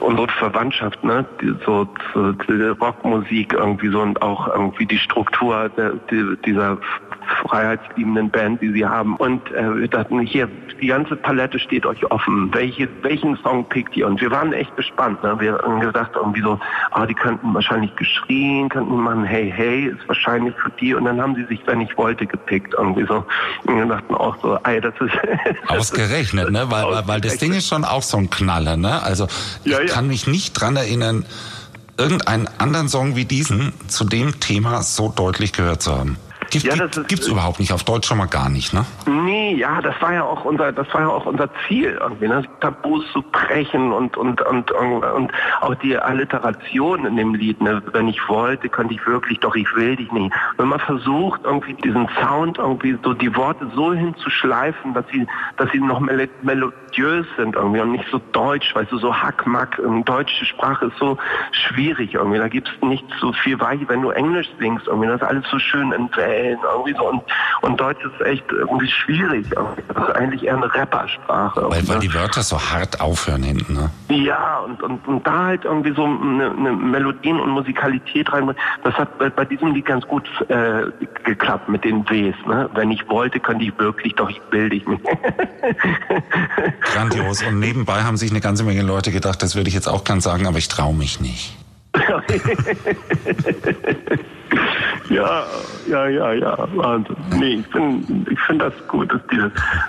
unsere 0.01 0.29
Verwandtschaft, 0.29 1.03
ne, 1.03 1.25
die, 1.41 1.55
so, 1.65 1.89
so 2.13 2.33
die 2.33 2.63
Rockmusik 2.63 3.55
irgendwie 3.55 3.89
so 3.89 4.01
und 4.01 4.21
auch 4.21 4.49
irgendwie 4.49 4.85
die 4.85 4.99
Struktur 4.99 5.71
der, 5.71 5.93
die, 6.11 6.37
dieser 6.45 6.74
freiheitsliebenden 7.49 8.31
Band, 8.31 8.61
die 8.61 8.73
sie 8.73 8.85
haben. 8.85 9.17
Und 9.17 9.51
äh, 9.53 9.77
wir 9.77 9.89
dachten, 9.89 10.21
hier, 10.21 10.49
die 10.81 10.89
ganze 10.89 11.17
Palette 11.17 11.59
steht 11.59 11.87
euch 11.87 12.05
offen. 12.11 12.53
Welche, 12.53 12.89
welchen 13.03 13.37
Song 13.39 13.69
pickt 13.69 13.97
ihr? 13.97 14.07
Und 14.07 14.21
wir 14.21 14.31
waren 14.31 14.53
echt 14.53 14.75
gespannt. 14.77 15.23
Ne? 15.23 15.39
Wir 15.39 15.59
haben 15.59 15.81
gedacht, 15.81 16.11
irgendwie 16.15 16.43
so, 16.43 16.59
ah, 16.91 17.07
die 17.07 17.15
könnten 17.15 17.55
wahrscheinlich 17.55 17.95
geschrien, 17.97 18.69
könnten 18.69 18.97
machen, 18.97 19.25
hey, 19.25 19.53
hey, 19.55 19.87
ist 19.87 20.07
wahrscheinlich 20.09 20.55
für 20.57 20.71
die. 20.81 20.95
Und 20.95 21.05
dann 21.05 21.21
haben 21.21 21.35
sie 21.35 21.45
sich, 21.45 21.61
wenn 21.67 21.81
ich 21.81 21.97
wollte, 21.97 22.27
gepickt. 22.27 22.75
Irgendwie 22.77 23.07
so. 23.07 23.25
Und 23.67 23.77
wir 23.77 23.87
dachten 23.87 24.15
auch 24.15 24.37
so, 24.43 24.59
ey, 24.65 24.81
das 24.83 24.95
ist... 25.01 25.13
Ausgerechnet, 25.69 26.51
ne? 26.51 26.71
Weil, 26.71 26.85
weil, 26.85 27.09
weil 27.09 27.21
das 27.21 27.39
Ding 27.39 27.53
ist 27.53 27.69
schon 27.69 27.85
auch 27.85 28.03
so 28.03 28.19
ein 28.19 28.31
Knaller, 28.31 28.77
ne? 28.77 29.03
Also 29.03 29.27
ich 29.65 29.73
ja, 29.73 29.81
ja. 29.81 29.87
kann 29.87 30.09
mich 30.09 30.27
nicht 30.27 30.53
dran 30.55 30.77
erinnern, 30.77 31.25
irgendeinen 31.97 32.49
anderen 32.59 32.89
Song 32.89 33.17
wie 33.17 33.25
diesen 33.25 33.73
zu 33.89 34.05
dem 34.05 34.41
Thema 34.41 34.83
so 34.83 35.13
deutlich 35.15 35.53
gehört 35.53 35.83
zu 35.83 35.97
haben. 35.97 36.17
Gibt, 36.55 36.67
ja, 36.67 36.87
gibt, 36.87 37.09
gibt's 37.09 37.27
überhaupt 37.27 37.59
nicht, 37.59 37.73
auf 37.73 37.83
Deutsch 37.83 38.07
schon 38.07 38.19
mal 38.19 38.27
gar 38.27 38.49
nicht, 38.49 38.73
ne? 38.73 38.87
Nee, 39.07 39.57
ja, 39.57 39.83
das 39.83 40.01
war 40.01 40.13
ja 40.13 40.23
auch 40.23 40.45
unser, 40.45 40.71
das 40.71 40.87
war 40.95 41.01
ja 41.01 41.09
auch 41.09 41.27
unser 41.27 41.49
Ziel 41.67 41.99
irgendwie, 42.01 42.29
ne? 42.29 42.45
Tabus 42.61 43.05
zu 43.13 43.23
brechen 43.23 43.91
und, 43.93 44.17
und, 44.17 44.41
und, 44.41 44.71
und, 44.71 45.33
auch 45.61 45.75
die 45.75 45.99
Alliteration 45.99 47.07
in 47.07 47.17
dem 47.17 47.35
Lied, 47.35 47.61
ne? 47.61 47.83
Wenn 47.91 48.07
ich 48.07 48.21
wollte, 48.29 48.69
könnte 48.69 48.95
ich 48.95 49.05
wirklich, 49.05 49.41
doch 49.41 49.57
ich 49.57 49.67
will 49.75 49.97
dich 49.97 50.13
nicht. 50.13 50.33
Wenn 50.57 50.69
man 50.69 50.79
versucht, 50.79 51.41
irgendwie 51.43 51.75
diesen 51.75 52.09
Sound 52.21 52.59
irgendwie 52.59 52.97
so 53.03 53.15
die 53.15 53.35
Worte 53.35 53.69
so 53.75 53.93
hinzuschleifen, 53.93 54.95
dass 54.95 55.05
sie, 55.13 55.27
dass 55.57 55.69
sie 55.73 55.81
noch 55.81 55.99
melodiös 55.99 57.27
sind 57.37 57.57
irgendwie 57.57 57.81
und 57.81 57.91
nicht 57.91 58.07
so 58.13 58.21
deutsch, 58.31 58.73
weißt 58.77 58.93
du, 58.93 58.99
so 58.99 59.13
Hackmack, 59.13 59.81
deutsche 60.05 60.45
Sprache 60.45 60.87
ist 60.87 60.99
so 60.99 61.19
schwierig 61.51 62.15
irgendwie, 62.15 62.39
da 62.39 62.47
gibt's 62.47 62.71
nicht 62.81 63.05
so 63.21 63.33
viel 63.33 63.59
Weiche, 63.59 63.89
wenn 63.89 64.03
du 64.03 64.11
Englisch 64.11 64.49
singst 64.61 64.87
irgendwie, 64.87 65.09
das 65.09 65.21
ist 65.21 65.27
alles 65.27 65.45
so 65.51 65.59
schön 65.59 65.91
entwählt 65.91 66.44
Stellen 66.45 66.59
irgendwie 66.63 66.95
so 66.97 67.09
und, 67.09 67.23
und 67.63 67.81
Deutsch 67.81 68.05
ist 68.05 68.27
echt 68.27 68.45
irgendwie 68.51 68.89
schwierig. 68.89 69.47
Das 69.51 70.09
ist 70.09 70.17
eigentlich 70.17 70.45
eher 70.45 70.57
eine 70.57 70.73
Rappersprache. 70.73 71.71
Weil, 71.71 71.89
weil 71.89 71.99
die 72.01 72.13
Wörter 72.13 72.43
so 72.43 72.61
hart 72.61 73.01
aufhören 73.01 73.43
hinten, 73.43 73.75
ne? 73.75 73.91
Ja, 74.11 74.59
und, 74.59 74.83
und, 74.83 75.07
und 75.09 75.27
da 75.27 75.47
halt 75.47 75.65
irgendwie 75.65 75.95
so 75.95 76.05
eine, 76.05 76.51
eine 76.51 76.73
Melodien 76.73 77.41
und 77.41 77.51
Musikalität 77.51 78.33
rein. 78.33 78.55
Das 78.83 78.95
hat 78.95 79.19
bei, 79.19 79.31
bei 79.31 79.45
diesem 79.45 79.75
Lied 79.75 79.87
ganz 79.87 80.07
gut 80.07 80.29
äh, 80.49 80.85
geklappt 81.25 81.69
mit 81.69 81.85
den 81.85 82.05
Ws. 82.05 82.35
Ne? 82.47 82.69
Wenn 82.75 82.91
ich 82.91 83.09
wollte, 83.09 83.41
könnte 83.41 83.65
ich 83.65 83.79
wirklich, 83.79 84.15
doch 84.15 84.31
ich 84.31 84.41
will 84.51 84.69
dich 84.69 84.87
nicht. 84.87 85.03
Grandios. 86.83 87.43
Und 87.43 87.59
nebenbei 87.59 88.03
haben 88.03 88.17
sich 88.17 88.31
eine 88.31 88.41
ganze 88.41 88.65
Menge 88.65 88.83
Leute 88.83 89.11
gedacht, 89.11 89.43
das 89.43 89.57
würde 89.57 89.69
ich 89.69 89.75
jetzt 89.75 89.89
auch 89.89 90.05
gern 90.05 90.21
sagen, 90.21 90.47
aber 90.47 90.59
ich 90.59 90.69
traue 90.69 90.95
mich 90.95 91.21
nicht. 91.21 91.57
Ja, 95.15 95.47
ja, 95.89 96.09
ja, 96.09 96.33
ja, 96.33 96.69
Wahnsinn. 96.75 97.17
Nee, 97.39 97.55
ich 97.61 97.67
finde 97.69 98.31
ich 98.31 98.41
find 98.41 98.61
das 98.61 98.73
gut, 98.89 99.13
dass 99.13 99.21
die, 99.31 99.39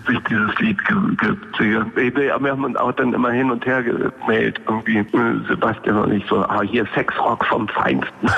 sich 0.07 0.19
dieses 0.29 0.55
Lied 0.59 0.77
gibt. 0.85 1.59
Wir 1.59 2.33
haben 2.33 2.63
uns 2.63 2.75
auch 2.77 2.91
dann 2.91 3.13
immer 3.13 3.31
hin 3.31 3.49
und 3.49 3.65
her 3.65 3.81
gemeldet, 3.83 4.61
irgendwie 4.67 4.97
äh, 4.97 5.47
Sebastian 5.47 5.97
und 5.97 6.11
ich 6.11 6.25
so, 6.27 6.37
ah, 6.37 6.61
hier 6.61 6.85
Sexrock 6.93 7.43
vom 7.45 7.67
Feinsten. 7.69 8.29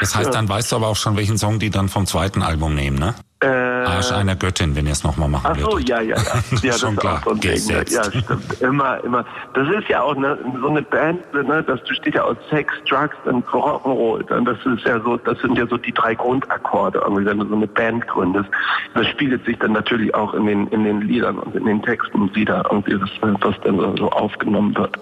das 0.00 0.16
heißt, 0.16 0.34
dann 0.34 0.48
weißt 0.48 0.72
du 0.72 0.76
aber 0.76 0.88
auch 0.88 0.96
schon, 0.96 1.16
welchen 1.16 1.38
Song 1.38 1.58
die 1.58 1.70
dann 1.70 1.88
vom 1.88 2.06
zweiten 2.06 2.42
Album 2.42 2.74
nehmen, 2.74 2.98
ne? 2.98 3.14
Äh, 3.42 3.46
Arsch 3.46 4.12
einer 4.12 4.36
Göttin, 4.36 4.76
wenn 4.76 4.86
ihr 4.86 4.92
es 4.92 5.02
nochmal 5.02 5.28
machen 5.28 5.56
würdet. 5.56 5.64
Ach 5.66 5.70
so, 5.72 5.78
ja, 5.78 6.00
ja, 6.00 6.16
ja. 6.16 6.22
das 6.50 6.62
ja, 6.62 6.72
schon 6.74 6.94
klar. 6.94 7.22
So 7.24 7.34
Ding, 7.34 7.60
ja, 7.68 8.04
stimmt. 8.04 8.60
Immer, 8.60 9.02
immer. 9.02 9.24
Das 9.54 9.68
ist 9.68 9.88
ja 9.88 10.02
auch 10.02 10.14
ne, 10.14 10.38
so 10.60 10.68
eine 10.68 10.82
Band, 10.82 11.20
ne, 11.34 11.62
das 11.64 11.82
besteht 11.82 12.14
ja 12.14 12.22
aus 12.22 12.36
Sex, 12.50 12.72
Drugs 12.88 13.16
und 13.24 13.44
Rock'n'Roll. 13.46 14.22
Das 14.44 14.58
ist 14.64 14.86
ja 14.86 15.00
so, 15.00 15.16
das 15.16 15.38
sind 15.40 15.58
ja 15.58 15.66
so 15.66 15.76
die 15.76 15.92
drei 15.92 16.14
Grundakkorde, 16.14 17.00
irgendwie, 17.00 17.24
wenn 17.24 17.38
du 17.38 17.48
so 17.48 17.56
eine 17.56 17.66
Band 17.66 18.06
gründest. 18.06 18.48
Das 18.94 19.08
spiegelt 19.08 19.44
sich 19.44 19.58
dann 19.58 19.72
natürlich 19.72 20.14
auch 20.14 20.34
in 20.34 20.46
den, 20.46 20.68
in 20.68 20.84
den 20.84 21.00
Liedern 21.00 21.38
und 21.38 21.56
in 21.56 21.64
den 21.64 21.82
Texten 21.82 22.32
wieder, 22.36 22.64
irgendwie, 22.70 22.96
das, 22.96 23.10
was 23.40 23.60
dann 23.64 23.96
so 23.96 24.08
aufgenommen 24.10 24.76
wird. 24.76 24.96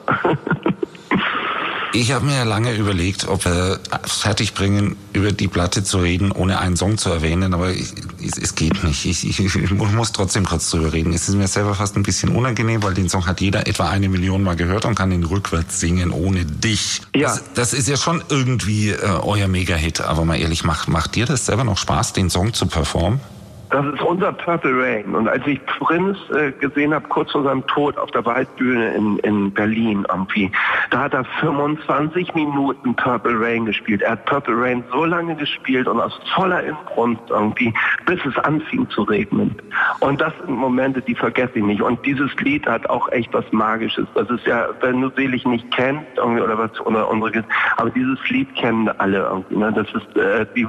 Ich 1.93 2.13
habe 2.13 2.25
mir 2.25 2.37
ja 2.37 2.45
lange 2.45 2.73
überlegt, 2.77 3.27
ob 3.27 3.45
wir 3.45 3.81
fertigbringen, 4.05 4.97
über 5.13 5.33
die 5.33 5.49
Platte 5.49 5.83
zu 5.83 5.99
reden, 5.99 6.31
ohne 6.31 6.61
einen 6.61 6.77
Song 6.77 6.99
zu 6.99 7.11
erwähnen, 7.11 7.53
aber 7.53 7.71
ich, 7.71 7.93
es, 8.23 8.39
es, 8.39 8.55
geht 8.55 8.83
nicht. 8.85 9.05
Ich, 9.05 9.29
ich, 9.29 9.41
ich, 9.41 9.71
muss 9.71 10.13
trotzdem 10.13 10.45
kurz 10.45 10.71
drüber 10.71 10.93
reden. 10.93 11.13
Es 11.13 11.29
ist 11.29 11.35
mir 11.35 11.49
selber 11.49 11.75
fast 11.75 11.97
ein 11.97 12.03
bisschen 12.03 12.31
unangenehm, 12.31 12.83
weil 12.83 12.95
den 12.95 13.09
Song 13.09 13.27
hat 13.27 13.41
jeder 13.41 13.67
etwa 13.67 13.89
eine 13.89 14.09
Million 14.09 14.43
Mal 14.43 14.57
gehört 14.57 14.85
und 14.85 14.95
kann 14.95 15.13
ihn 15.13 15.25
rückwärts 15.25 15.81
singen 15.81 16.11
ohne 16.11 16.45
dich. 16.45 17.03
Ja. 17.15 17.29
Das, 17.29 17.43
das 17.55 17.73
ist 17.73 17.89
ja 17.89 17.97
schon 17.97 18.23
irgendwie 18.29 18.91
äh, 18.91 18.99
euer 19.23 19.49
Mega-Hit, 19.49 20.01
aber 20.01 20.25
mal 20.25 20.37
ehrlich, 20.37 20.65
macht, 20.65 20.89
macht 20.89 21.15
dir 21.15 21.27
das 21.27 21.47
selber 21.47 21.65
noch 21.65 21.79
Spaß, 21.79 22.13
den 22.13 22.31
Song 22.31 22.53
zu 22.53 22.67
performen? 22.67 23.21
Das 23.71 23.87
ist 23.87 24.03
unser 24.03 24.33
Purple 24.33 24.83
Rain. 24.83 25.15
Und 25.15 25.29
als 25.29 25.47
ich 25.47 25.65
Prinz 25.67 26.19
äh, 26.35 26.51
gesehen 26.53 26.93
habe, 26.93 27.07
kurz 27.09 27.31
vor 27.31 27.45
seinem 27.45 27.65
Tod 27.69 27.97
auf 27.99 28.11
der 28.11 28.25
Waldbühne 28.25 28.95
in, 28.95 29.19
in 29.19 29.53
Berlin 29.53 30.05
irgendwie, 30.09 30.51
da 30.91 31.03
hat 31.03 31.15
er 31.15 31.25
25 31.41 32.35
Minuten 32.35 32.95
Purple 32.97 33.41
Rain 33.41 33.67
gespielt. 33.67 34.03
Er 34.03 34.13
hat 34.13 34.25
Purple 34.27 34.61
Rain 34.61 34.83
so 34.93 35.05
lange 35.05 35.37
gespielt 35.37 35.87
und 35.87 36.01
aus 36.01 36.19
voller 36.35 36.65
Inbrunst 36.65 37.23
irgendwie, 37.29 37.73
bis 38.07 38.19
es 38.25 38.37
anfing 38.39 38.89
zu 38.91 39.03
regnen. 39.03 39.55
Und 40.01 40.21
das 40.21 40.33
sind 40.45 40.57
Momente, 40.57 41.01
die 41.01 41.15
vergesse 41.15 41.53
ich 41.55 41.65
nicht. 41.65 41.81
Und 41.81 42.05
dieses 42.05 42.35
Lied 42.37 42.67
hat 42.67 42.89
auch 42.91 43.11
echt 43.13 43.33
was 43.33 43.45
Magisches. 43.53 44.07
Das 44.15 44.29
ist 44.31 44.47
ja, 44.47 44.69
wenn 44.81 45.01
du 45.01 45.11
Selig 45.11 45.47
nicht 45.47 45.71
kennst, 45.71 46.07
irgendwie, 46.17 46.43
oder 46.43 46.59
was, 46.59 46.81
oder 46.81 47.09
unsere, 47.09 47.45
aber 47.77 47.91
dieses 47.91 48.19
Lied 48.31 48.53
kennen 48.57 48.89
alle 48.99 49.19
irgendwie. 49.19 49.57
Ne? 49.57 49.73
Das 49.73 49.87
ist, 49.95 50.17
äh, 50.17 50.45
die, 50.57 50.67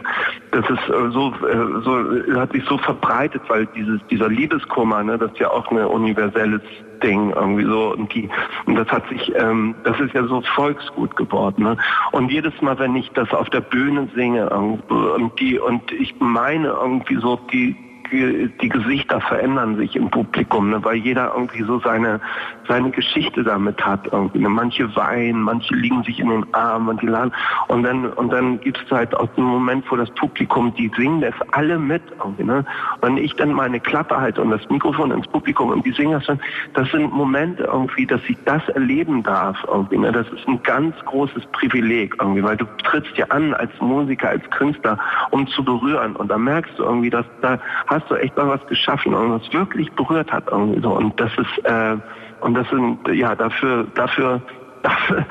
das 0.52 0.70
ist 0.70 0.90
äh, 0.90 1.10
so, 1.12 1.34
äh, 1.48 1.82
so, 1.84 2.40
hat 2.40 2.52
sich 2.52 2.64
so 2.66 2.78
verbreitet, 2.92 3.42
weil 3.48 3.68
dieses, 3.68 4.02
dieser 4.10 4.28
Liebeskummer, 4.28 5.04
ne, 5.04 5.18
das 5.18 5.32
ist 5.32 5.40
ja 5.40 5.50
auch 5.50 5.72
ein 5.72 5.78
universelles 5.78 6.62
Ding 7.02 7.32
irgendwie 7.32 7.66
so 7.66 7.94
und 7.94 8.14
die 8.14 8.30
und 8.68 8.76
das 8.76 8.88
hat 8.90 9.08
sich 9.10 9.34
ähm, 9.36 9.74
das 9.84 10.00
ist 10.00 10.14
ja 10.14 10.24
so 10.28 10.42
volksgut 10.56 11.16
geworden 11.16 11.64
ne? 11.64 11.76
und 12.12 12.32
jedes 12.32 12.54
Mal 12.62 12.78
wenn 12.78 12.96
ich 12.96 13.10
das 13.14 13.34
auf 13.34 13.50
der 13.50 13.62
Bühne 13.62 14.08
singe 14.14 14.48
und 14.52 15.40
die 15.40 15.58
und 15.58 15.92
ich 15.94 16.14
meine 16.20 16.68
irgendwie 16.68 17.16
so 17.16 17.40
die 17.52 17.76
die 18.12 18.70
Gesichter 18.70 19.22
verändern 19.22 19.78
sich 19.78 19.96
im 19.96 20.10
Publikum, 20.10 20.70
ne, 20.70 20.84
weil 20.84 20.98
jeder 20.98 21.34
irgendwie 21.34 21.64
so 21.64 21.80
seine, 21.80 22.20
seine 22.68 22.92
Geschichte 22.92 23.44
damit 23.44 23.84
hat. 23.84 24.08
Irgendwie, 24.12 24.40
ne. 24.40 24.50
Manche 24.50 24.94
weinen, 24.96 25.42
manche 25.42 25.74
liegen 25.76 26.04
sich 26.04 26.20
in 26.20 26.30
den 26.30 26.54
Armen 26.54 26.90
und 26.90 27.02
die 27.02 27.08
laden. 27.08 27.32
Und 27.68 27.84
dann, 27.84 28.06
und 28.14 28.32
dann 28.32 28.60
gibt 28.60 28.82
es 28.84 28.92
halt 28.92 29.16
aus 29.16 29.30
dem 29.38 29.46
Moment, 29.46 29.86
wo 29.90 29.96
das 29.96 30.10
Publikum, 30.12 30.74
die 30.76 30.92
singen 30.96 31.22
das 31.22 31.34
alle 31.52 31.80
mit. 31.80 32.02
Irgendwie, 32.20 32.44
ne. 32.44 32.66
Wenn 33.02 33.18
ich 33.18 33.34
dann 33.36 33.54
meine 33.54 33.80
Klappe 33.80 34.20
halte 34.20 34.42
und 34.42 34.52
das 34.52 34.68
Mikrofon 34.70 35.12
ins 35.12 35.28
Publikum 35.28 35.70
und 35.70 35.86
die 35.86 35.92
singen 35.92 36.14
das 36.14 36.26
dann, 36.26 36.40
das 36.74 36.90
sind 36.92 37.14
Momente 37.14 37.64
irgendwie, 37.64 38.06
dass 38.06 38.22
ich 38.28 38.38
das 38.46 38.68
erleben 38.70 39.24
darf. 39.24 39.58
Irgendwie, 39.68 39.98
ne. 39.98 40.12
Das 40.12 40.28
ist 40.28 40.48
ein 40.48 40.62
ganz 40.64 40.96
großes 41.06 41.46
Privileg 41.54 42.16
irgendwie, 42.20 42.44
weil 42.44 42.58
du 42.58 42.66
trittst 42.84 43.16
ja 43.18 43.26
an 43.30 43.54
als 43.54 43.72
Musiker, 43.80 44.30
als 44.30 44.50
Künstler, 44.50 44.98
um 45.30 45.48
zu 45.48 45.64
berühren. 45.64 46.16
Und 46.16 46.30
da 46.30 46.38
merkst 46.38 46.78
du 46.78 46.84
irgendwie, 46.84 47.10
dass 47.10 47.26
da 47.42 47.58
hast 47.88 48.01
hast 48.02 48.12
du 48.12 48.16
echt 48.16 48.36
mal 48.38 48.48
was 48.48 48.66
geschaffen 48.68 49.14
und 49.14 49.32
was 49.32 49.54
wirklich 49.54 49.92
berührt 49.94 50.32
hat 50.32 50.46
irgendwie 50.50 50.82
so. 50.82 50.92
Und 50.92 51.20
das 51.20 51.32
ist 51.38 51.66
äh, 51.66 51.98
und 52.42 52.54
das 52.56 52.68
sind 52.70 53.00
ja 53.14 53.36
dafür 53.36 53.86
dafür 53.96 54.42
dafür 54.84 55.26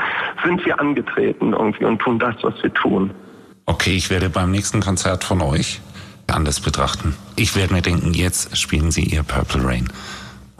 sind 0.44 0.64
wir 0.64 0.78
angetreten 0.78 1.52
irgendwie 1.52 1.84
und 1.84 1.98
tun 1.98 2.18
das, 2.18 2.36
was 2.42 2.54
wir 2.62 2.72
tun. 2.72 3.10
Okay, 3.66 3.96
ich 3.96 4.10
werde 4.10 4.30
beim 4.30 4.52
nächsten 4.52 4.80
Konzert 4.80 5.24
von 5.24 5.42
euch 5.42 5.80
anders 6.28 6.60
betrachten. 6.60 7.16
Ich 7.34 7.56
werde 7.56 7.74
mir 7.74 7.82
denken, 7.82 8.14
jetzt 8.14 8.56
spielen 8.56 8.92
Sie 8.92 9.02
Ihr 9.02 9.24
Purple 9.24 9.64
Rain. 9.64 9.88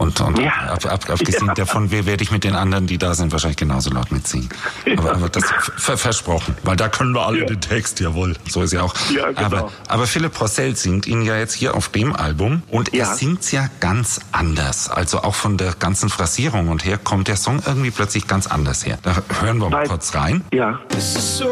Und, 0.01 0.19
und 0.19 0.39
ja. 0.39 0.51
ab, 0.51 0.83
ab, 0.87 1.09
abgesehen 1.11 1.45
ja. 1.45 1.53
davon 1.53 1.91
werde 1.91 2.23
ich 2.23 2.31
mit 2.31 2.43
den 2.43 2.55
anderen, 2.55 2.87
die 2.87 2.97
da 2.97 3.13
sind, 3.13 3.31
wahrscheinlich 3.31 3.57
genauso 3.57 3.91
laut 3.91 4.11
mitsingen. 4.11 4.49
Ja. 4.83 4.97
Aber, 4.97 5.13
aber, 5.13 5.29
das 5.29 5.43
versprochen, 5.77 6.55
weil 6.63 6.75
da 6.75 6.89
können 6.89 7.13
wir 7.13 7.23
alle 7.23 7.45
den 7.45 7.61
Text, 7.61 7.99
jawohl. 7.99 8.35
So 8.49 8.63
ist 8.63 8.73
ja 8.73 8.81
auch. 8.81 8.95
Ja, 9.13 9.27
genau. 9.27 9.41
aber, 9.41 9.71
aber 9.87 10.07
Philipp 10.07 10.41
Rossell 10.41 10.75
singt 10.75 11.05
ihn 11.05 11.21
ja 11.21 11.37
jetzt 11.37 11.53
hier 11.53 11.75
auf 11.75 11.89
dem 11.89 12.15
Album 12.15 12.63
und 12.69 12.95
er 12.95 13.05
singt's 13.05 13.51
ja 13.51 13.67
ganz 13.79 14.19
anders. 14.31 14.89
Also 14.89 15.21
auch 15.21 15.35
von 15.35 15.57
der 15.57 15.73
ganzen 15.73 16.09
Phrasierung 16.09 16.69
und 16.69 16.83
her 16.83 16.97
kommt 16.97 17.27
der 17.27 17.37
Song 17.37 17.61
irgendwie 17.63 17.91
plötzlich 17.91 18.25
ganz 18.25 18.47
anders 18.47 18.83
her. 18.83 18.97
Da 19.03 19.21
hören 19.39 19.59
wir 19.59 19.69
mal 19.69 19.81
weil, 19.81 19.87
kurz 19.87 20.15
rein. 20.15 20.43
Ja. 20.51 20.79
So 20.97 21.45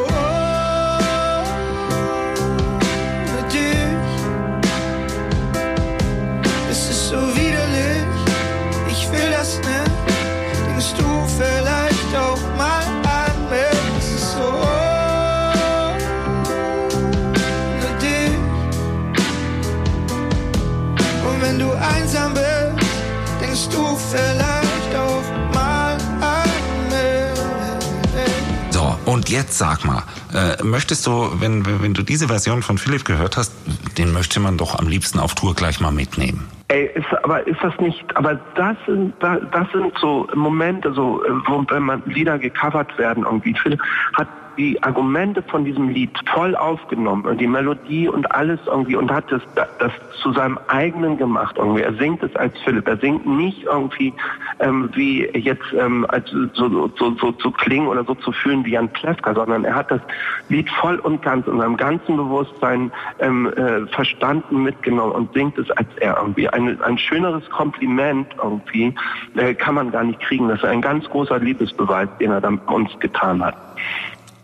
jetzt 29.29 29.57
sag 29.57 29.85
mal, 29.85 30.03
äh, 30.33 30.61
möchtest 30.63 31.05
du, 31.07 31.31
wenn, 31.39 31.65
wenn 31.81 31.93
du 31.93 32.03
diese 32.03 32.27
Version 32.27 32.63
von 32.63 32.77
Philipp 32.77 33.05
gehört 33.05 33.37
hast, 33.37 33.51
den 33.97 34.11
möchte 34.11 34.39
man 34.39 34.57
doch 34.57 34.75
am 34.75 34.87
liebsten 34.87 35.19
auf 35.19 35.35
Tour 35.35 35.55
gleich 35.55 35.79
mal 35.79 35.91
mitnehmen. 35.91 36.47
Ey, 36.71 36.91
ist, 36.93 37.07
aber 37.23 37.45
ist 37.47 37.61
das 37.63 37.75
nicht, 37.79 38.15
aber 38.15 38.39
das 38.53 38.77
sind, 38.85 39.13
das 39.19 39.71
sind 39.71 39.91
so 39.97 40.27
Momente, 40.35 40.93
so, 40.93 41.23
äh, 41.25 41.31
wo, 41.47 41.65
wenn 41.67 41.83
man 41.83 42.03
Lieder 42.05 42.37
gecovert 42.37 42.95
werden 42.99 43.23
irgendwie. 43.23 43.55
Philipp 43.55 43.81
hat 44.13 44.27
die 44.59 44.83
Argumente 44.83 45.41
von 45.41 45.63
diesem 45.63 45.87
Lied 45.87 46.11
voll 46.31 46.53
aufgenommen 46.53 47.23
und 47.25 47.39
die 47.39 47.47
Melodie 47.47 48.09
und 48.09 48.29
alles 48.33 48.59
irgendwie 48.65 48.97
und 48.97 49.09
hat 49.09 49.31
das, 49.31 49.41
das 49.55 49.91
zu 50.21 50.33
seinem 50.33 50.59
eigenen 50.67 51.17
gemacht 51.17 51.55
irgendwie. 51.57 51.81
Er 51.81 51.93
singt 51.93 52.21
es 52.23 52.35
als 52.35 52.53
Philipp. 52.65 52.85
Er 52.85 52.97
singt 52.97 53.25
nicht 53.25 53.63
irgendwie 53.63 54.13
ähm, 54.59 54.89
wie 54.93 55.25
jetzt 55.33 55.63
ähm, 55.79 56.05
als 56.09 56.29
so, 56.29 56.89
so, 56.97 57.11
so 57.15 57.31
zu 57.31 57.51
klingen 57.51 57.87
oder 57.87 58.03
so 58.03 58.15
zu 58.15 58.33
fühlen 58.33 58.65
wie 58.65 58.71
Jan 58.71 58.89
Plewka, 58.89 59.33
sondern 59.33 59.63
er 59.63 59.75
hat 59.75 59.91
das 59.91 60.01
Lied 60.49 60.69
voll 60.69 60.97
und 60.99 61.21
ganz 61.21 61.47
in 61.47 61.57
seinem 61.57 61.77
ganzen 61.77 62.17
Bewusstsein 62.17 62.91
ähm, 63.19 63.47
äh, 63.55 63.87
verstanden 63.87 64.61
mitgenommen 64.61 65.13
und 65.13 65.33
singt 65.33 65.57
es 65.57 65.71
als 65.71 65.87
er 66.01 66.17
irgendwie. 66.19 66.49
Ein, 66.59 66.81
ein 66.81 66.97
schöneres 66.97 67.49
Kompliment 67.49 68.27
irgendwie 68.41 68.93
äh, 69.35 69.53
kann 69.53 69.75
man 69.75 69.91
gar 69.91 70.03
nicht 70.03 70.19
kriegen. 70.19 70.47
Das 70.47 70.59
ist 70.59 70.65
ein 70.65 70.81
ganz 70.81 71.05
großer 71.05 71.39
Liebesbeweis, 71.39 72.09
den 72.19 72.31
er 72.31 72.41
dann 72.41 72.57
uns 72.59 72.89
getan 72.99 73.43
hat. 73.43 73.55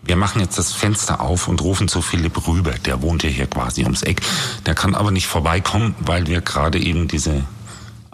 Wir 0.01 0.15
machen 0.15 0.39
jetzt 0.39 0.57
das 0.59 0.71
Fenster 0.71 1.19
auf 1.19 1.47
und 1.47 1.63
rufen 1.63 1.87
zu 1.87 2.01
Philipp 2.01 2.47
rüber. 2.47 2.73
Der 2.85 3.01
wohnt 3.01 3.23
ja 3.23 3.29
hier 3.29 3.47
quasi 3.47 3.83
ums 3.83 4.03
Eck. 4.03 4.21
Der 4.65 4.75
kann 4.75 4.93
aber 4.93 5.09
nicht 5.09 5.25
vorbeikommen, 5.25 5.95
weil 5.99 6.27
wir 6.27 6.41
gerade 6.41 6.79
eben 6.79 7.07
diese 7.07 7.43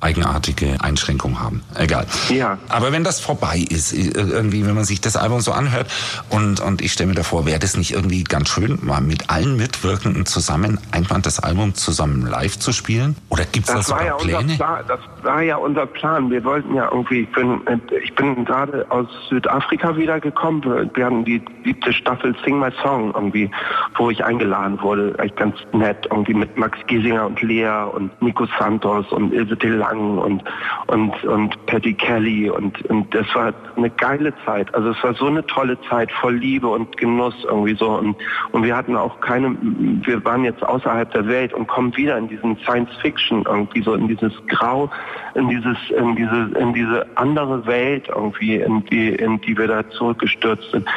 eigenartige 0.02 0.82
Einschränkung 0.82 1.40
haben. 1.40 1.64
Egal. 1.76 2.06
Ja. 2.30 2.58
Aber 2.70 2.92
wenn 2.92 3.04
das 3.04 3.20
vorbei 3.20 3.66
ist, 3.70 3.94
irgendwie, 3.94 4.66
wenn 4.66 4.76
man 4.76 4.84
sich 4.84 5.00
das 5.00 5.16
Album 5.16 5.42
so 5.42 5.52
anhört 5.52 5.90
und, 6.30 6.60
und 6.60 6.82
ich 6.82 6.94
stelle 6.94 7.10
mir 7.10 7.16
davor, 7.16 7.46
wäre 7.46 7.60
das 7.60 7.78
nicht 7.78 7.92
irgendwie 7.94 8.24
ganz 8.24 8.50
schön, 8.50 8.80
mal 8.82 9.02
mit 9.02 9.30
allen 9.30 9.56
Mitwirkenden 9.58 10.26
zusammen 10.26 10.80
einfach 10.92 11.22
das 11.22 11.40
Album 11.40 11.76
zusammen 11.76 12.26
live 12.26 12.58
zu 12.58 12.72
spielen? 12.72 13.16
Oder 13.30 13.46
gibt 13.46 13.70
es 13.70 13.76
da 13.76 13.82
sogar 13.84 14.06
ja 14.06 14.16
Pläne? 14.16 14.56
Plan, 14.56 14.84
das 14.88 15.00
war 15.24 15.42
ja 15.42 15.58
unser 15.58 15.86
Plan. 15.86 16.32
Wir 16.32 16.44
wollten 16.44 16.74
ja 16.74 16.90
irgendwie, 16.92 17.22
ich 17.22 17.32
bin, 17.32 17.62
ich 18.04 18.14
bin 18.16 18.46
gerade 18.46 18.86
aus 18.90 19.08
Südafrika 19.30 19.96
wiedergekommen. 19.96 20.90
Wir 20.94 21.06
hatten 21.06 21.26
die 21.26 21.42
siebte 21.64 21.94
Staffel 21.94 22.36
Sing 22.44 22.60
My 22.60 22.72
Song 22.82 23.12
irgendwie, 23.14 23.50
wo 23.96 24.10
ich 24.10 24.24
eingeladen 24.24 24.82
wurde. 24.82 25.18
Echt 25.20 25.36
ganz 25.38 25.56
nett, 25.74 26.08
irgendwie 26.10 26.34
mit 26.34 26.58
Max 26.58 26.78
Giesinger 26.88 27.28
und 27.28 27.42
Lea 27.42 27.86
und 27.94 28.20
Nico 28.22 28.48
Santos 28.58 29.12
und 29.12 29.34
Ilse 29.34 29.56
Dilla 29.58 29.92
Young 29.92 30.18
und, 30.18 30.44
und, 30.88 31.24
und 31.24 31.66
Patty 31.66 31.94
Kelly 31.94 32.50
und, 32.50 32.84
und 32.86 33.14
das 33.14 33.26
war 33.36 33.54
eine 33.76 33.90
geile 33.90 34.34
Zeit. 34.46 34.74
Also 34.74 34.90
es 34.90 35.04
war 35.04 35.14
so 35.14 35.28
eine 35.28 35.46
tolle 35.48 35.80
Zeit, 35.90 36.12
voll 36.12 36.36
Liebe 36.36 36.68
und 36.68 36.98
Genuss 36.98 37.36
irgendwie 37.44 37.76
so 37.76 37.90
und, 37.92 38.16
und 38.52 38.64
wir 38.64 38.76
hatten 38.76 38.96
auch 38.96 39.20
keine, 39.22 39.56
wir 39.62 40.24
waren 40.26 40.44
jetzt 40.44 40.64
außerhalb 40.64 41.12
der 41.12 41.28
Welt 41.28 41.54
und 41.54 41.68
kommen 41.68 41.96
wieder 41.96 42.18
in 42.18 42.28
diesen 42.28 42.58
Science 42.58 42.90
Fiction 43.02 43.44
irgendwie 43.46 43.82
so 43.82 43.94
in 43.94 44.08
dieses 44.08 44.34
Grau, 44.48 44.90
in 45.36 45.50
dieses, 45.50 45.78
in 45.90 46.16
diese, 46.16 46.52
in 46.60 46.74
diese 46.74 47.06
andere 47.16 47.66
Welt 47.66 48.08
irgendwie, 48.08 48.56
in 48.56 48.86
die, 48.86 49.10
in 49.10 49.40
die 49.42 49.58
wir 49.58 49.68
da 49.68 49.90
zurückgestürzt 49.90 50.72
sind. 50.72 50.88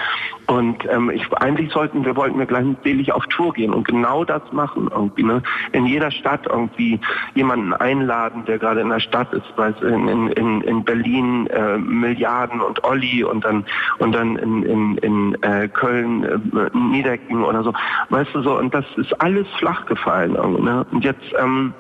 Und 0.46 0.85
ähm, 0.90 1.11
ich, 1.11 1.27
eigentlich 1.38 1.72
sollten 1.72 2.05
wir 2.05 2.16
wollten 2.16 2.38
wir 2.38 2.46
gleichzeitig 2.46 3.12
auf 3.12 3.24
Tour 3.27 3.55
gehen 3.55 3.72
und 3.72 3.87
genau 3.87 4.24
das 4.24 4.42
machen 4.53 4.90
irgendwie. 4.92 5.22
Ne? 5.22 5.42
In 5.72 5.87
jeder 5.87 6.11
Stadt 6.11 6.46
irgendwie 6.46 7.00
jemanden 7.35 7.72
einladen, 7.72 8.44
der 8.44 8.59
gerade 8.59 8.81
in 8.81 8.90
der 8.90 9.00
Stadt 9.00 9.33
ist, 9.33 9.46
weil 9.57 9.74
in, 9.83 10.29
in, 10.29 10.61
in 10.61 10.85
Berlin 10.85 11.46
äh, 11.46 11.79
Milliarden 11.79 12.61
und 12.61 12.85
Olli 12.85 13.24
und 13.24 13.44
dann 13.44 13.64
und 13.98 14.12
dann 14.12 14.37
in, 14.37 14.62
in, 14.64 14.98
in 14.98 15.42
äh, 15.42 15.68
Köln 15.68 16.24
äh, 16.24 16.77
Niedecken 16.77 17.42
oder 17.42 17.62
so. 17.62 17.72
Weißt 18.11 18.35
du 18.35 18.42
so, 18.42 18.59
und 18.59 18.74
das 18.74 18.85
ist 18.96 19.18
alles 19.22 19.46
flach 19.59 19.87
gefallen. 19.87 20.33
Ne? 20.33 20.85
Und 20.90 21.05
jetzt 21.05 21.24
ähm, 21.38 21.72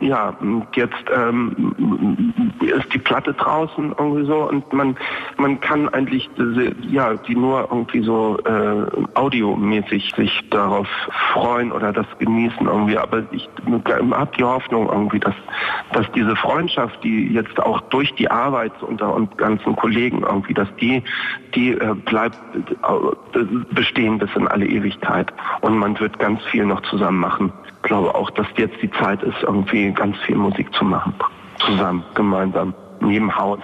ja, 0.00 0.36
jetzt 0.74 1.04
ähm, 1.14 2.54
ist 2.60 2.92
die 2.92 2.98
Platte 2.98 3.32
draußen 3.32 3.94
irgendwie 3.98 4.26
so 4.26 4.48
und 4.48 4.72
man 4.72 4.96
man 5.36 5.60
kann 5.60 5.88
eigentlich 5.88 6.28
diese, 6.36 6.74
ja 6.88 7.14
die 7.14 7.34
nur 7.34 7.68
irgendwie 7.70 8.02
so 8.02 8.38
äh, 8.44 8.86
audiomäßig 9.14 10.12
sich 10.16 10.48
darauf 10.50 10.86
freuen 11.32 11.72
oder 11.72 11.92
das 11.92 12.06
genießen 12.18 12.66
irgendwie. 12.66 12.98
Aber 12.98 13.22
ich 13.30 13.48
habe 13.92 14.30
die 14.36 14.44
Hoffnung 14.44 14.88
irgendwie, 14.88 15.20
dass 15.20 15.34
dass 15.92 16.10
diese 16.12 16.36
Freundschaft, 16.36 17.02
die 17.02 17.32
jetzt 17.32 17.58
auch 17.60 17.80
durch 17.82 18.14
die 18.14 18.30
Arbeit 18.30 18.72
unter 18.82 19.14
uns 19.14 19.34
ganzen 19.36 19.76
Kollegen 19.76 20.22
irgendwie, 20.22 20.54
dass 20.54 20.68
die 20.76 21.02
die 21.54 21.72
äh, 21.72 21.94
bleibt 22.04 22.38
äh, 22.54 23.38
bestehen 23.72 24.18
bis 24.18 24.30
in 24.36 24.46
alle 24.48 24.66
Ewigkeit 24.66 25.32
und 25.60 25.78
man 25.78 25.98
wird 25.98 26.18
ganz 26.18 26.42
viel 26.44 26.64
noch 26.64 26.82
zusammen 26.82 27.20
machen. 27.20 27.52
Ich 27.88 27.90
glaube 27.90 28.14
auch, 28.14 28.30
dass 28.32 28.46
jetzt 28.58 28.76
die 28.82 28.90
Zeit 28.90 29.22
ist, 29.22 29.38
irgendwie 29.40 29.90
ganz 29.92 30.14
viel 30.26 30.36
Musik 30.36 30.70
zu 30.74 30.84
machen. 30.84 31.14
Zusammen, 31.58 32.04
gemeinsam. 32.14 32.74
In 33.00 33.08
jedem 33.08 33.34
Haus, 33.34 33.60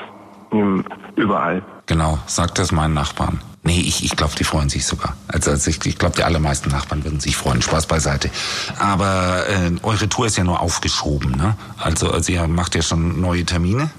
in 0.51 0.83
überall. 1.17 1.63
Genau, 1.85 2.19
sagt 2.25 2.59
das 2.59 2.73
meinen 2.73 2.95
Nachbarn. 2.95 3.43
Nee, 3.65 3.81
ich, 3.81 4.03
ich 4.03 4.17
glaube, 4.17 4.33
die 4.35 4.45
freuen 4.45 4.71
sich 4.71 4.87
sogar. 4.87 5.15
Also, 5.29 5.51
also 5.51 5.69
ich, 5.69 5.85
ich 5.85 5.99
glaube, 5.99 6.17
die 6.17 6.25
allermeisten 6.25 6.71
Nachbarn 6.71 7.05
würden 7.05 7.21
sich 7.21 7.37
freuen. 7.37 7.61
Spaß 7.61 7.85
beiseite. 7.85 8.31
Aber 8.79 9.45
äh, 9.47 9.73
eure 9.83 10.09
Tour 10.09 10.25
ist 10.25 10.39
ja 10.39 10.45
nur 10.45 10.59
aufgeschoben, 10.63 11.33
ne? 11.33 11.55
Also, 11.77 12.11
also 12.11 12.33
ihr 12.33 12.49
macht 12.49 12.75
ja 12.75 12.81
schon 12.81 13.21
neue 13.21 13.45
Termine. 13.45 13.91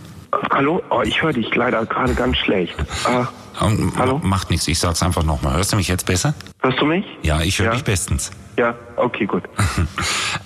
Hallo? 0.49 0.81
Oh, 0.89 1.03
ich 1.03 1.21
höre 1.21 1.33
dich 1.33 1.53
leider 1.53 1.85
gerade 1.85 2.15
ganz 2.15 2.35
schlecht. 2.37 2.73
Ähm, 3.07 3.27
Hallo? 3.59 4.19
Macht 4.23 4.49
nichts, 4.49 4.67
ich 4.67 4.79
sag's 4.79 5.01
einfach 5.03 5.23
nochmal. 5.23 5.55
Hörst 5.55 5.71
du 5.71 5.77
mich 5.77 5.87
jetzt 5.87 6.05
besser? 6.05 6.33
hörst 6.61 6.79
du 6.79 6.85
mich? 6.85 7.05
Ja, 7.21 7.41
ich 7.41 7.57
höre 7.59 7.67
Ja. 7.67 7.71
dich 7.73 7.83
bestens. 7.83 8.31
Ja, 8.57 8.75
okay, 8.97 9.25
gut. 9.25 9.43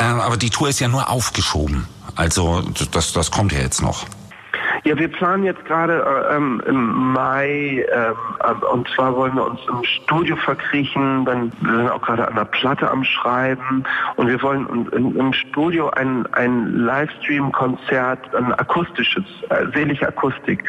Ähm, 0.02 0.22
aber 0.22 0.38
die 0.38 0.50
Tour 0.50 0.70
ist 0.70 0.80
ja 0.80 0.88
nur 0.88 1.10
aufgeschoben. 1.10 1.86
Also 2.16 2.62
das, 2.92 3.12
das 3.12 3.32
kommt 3.32 3.52
ja 3.52 3.60
jetzt 3.60 3.82
noch. 3.82 4.06
Ja, 4.84 4.98
wir 4.98 5.08
planen 5.10 5.44
jetzt 5.44 5.64
gerade 5.66 6.04
äh, 6.30 6.36
ähm, 6.36 6.62
im 6.66 7.14
Mai 7.14 7.86
ähm, 7.92 8.16
äh, 8.40 8.66
und 8.66 8.88
zwar 8.90 9.16
wollen 9.16 9.36
wir 9.36 9.46
uns 9.46 9.60
im 9.68 9.84
Studio 9.84 10.36
verkriechen, 10.38 11.26
dann 11.26 11.52
wir 11.62 11.78
sind 11.78 11.90
auch 11.90 12.02
gerade 12.02 12.28
an 12.28 12.36
der 12.36 12.46
Platte 12.46 12.90
am 12.90 13.04
Schreiben 13.04 13.84
und 14.16 14.28
wir 14.28 14.42
wollen 14.42 14.88
in, 14.92 15.16
im 15.16 15.34
Studio 15.34 15.90
ein, 15.90 16.26
ein 16.34 16.76
Livestream-Konzert, 16.76 18.34
ein 18.36 18.54
akustisches, 18.54 19.26
äh, 19.50 19.66
seelische 19.74 20.08
Akustik, 20.08 20.64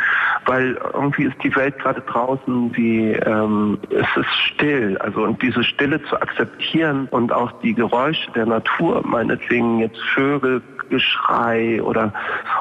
weil 0.46 0.78
irgendwie 0.92 1.24
ist 1.24 1.36
die 1.42 1.54
Welt 1.54 1.78
gerade 1.78 2.00
draußen, 2.00 2.76
wie 2.76 3.12
ähm, 3.12 3.78
es 3.90 4.16
ist 4.16 4.34
still, 4.46 4.98
also 4.98 5.22
und 5.22 5.40
diese 5.40 5.62
Stille 5.62 6.02
zu 6.04 6.20
akzeptieren 6.20 7.06
und 7.10 7.32
auch 7.32 7.52
die 7.62 7.74
Geräusche 7.74 8.30
der 8.32 8.46
Natur, 8.46 9.02
meinetwegen 9.04 9.78
jetzt 9.78 10.00
Vögel, 10.14 10.62
Geschrei 10.90 11.82
oder 11.82 12.12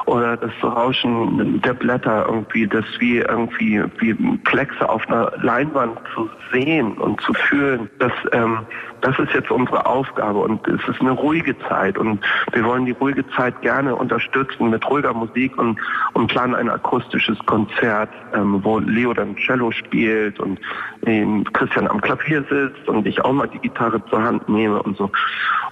oder 0.06 0.36
das 0.36 0.52
Rauschen 0.62 1.60
der 1.62 1.74
Blätter 1.74 2.26
irgendwie, 2.26 2.66
das 2.66 2.84
wie 2.98 3.18
irgendwie 3.18 3.84
wie 3.98 4.38
Kleckse 4.44 4.88
auf 4.88 5.06
einer 5.08 5.32
Leinwand 5.42 5.98
zu 6.14 6.30
sehen 6.52 6.92
und 6.94 7.20
zu 7.20 7.34
fühlen, 7.34 7.90
das 7.98 8.12
ähm, 8.32 8.60
das 9.00 9.18
ist 9.18 9.32
jetzt 9.32 9.50
unsere 9.50 9.86
Aufgabe 9.86 10.40
und 10.40 10.66
es 10.68 10.80
ist 10.88 11.00
eine 11.00 11.12
ruhige 11.12 11.58
Zeit 11.68 11.96
und 11.96 12.20
wir 12.52 12.64
wollen 12.64 12.84
die 12.84 12.92
ruhige 12.92 13.26
Zeit 13.30 13.60
gerne 13.62 13.94
unterstützen 13.94 14.70
mit 14.70 14.88
ruhiger 14.88 15.14
Musik 15.14 15.56
und, 15.58 15.78
und 16.12 16.28
planen 16.28 16.54
ein 16.54 16.68
akustisches 16.68 17.38
Konzert, 17.46 18.10
ähm, 18.34 18.62
wo 18.62 18.78
Leo 18.78 19.14
dann 19.14 19.36
Cello 19.36 19.70
spielt 19.70 20.38
und 20.40 20.60
ähm, 21.06 21.44
Christian 21.52 21.88
am 21.88 22.00
Klavier 22.00 22.44
sitzt 22.50 22.88
und 22.88 23.06
ich 23.06 23.24
auch 23.24 23.32
mal 23.32 23.48
die 23.48 23.58
Gitarre 23.58 24.04
zur 24.06 24.22
Hand 24.22 24.48
nehme 24.48 24.82
und 24.82 24.96
so. 24.96 25.10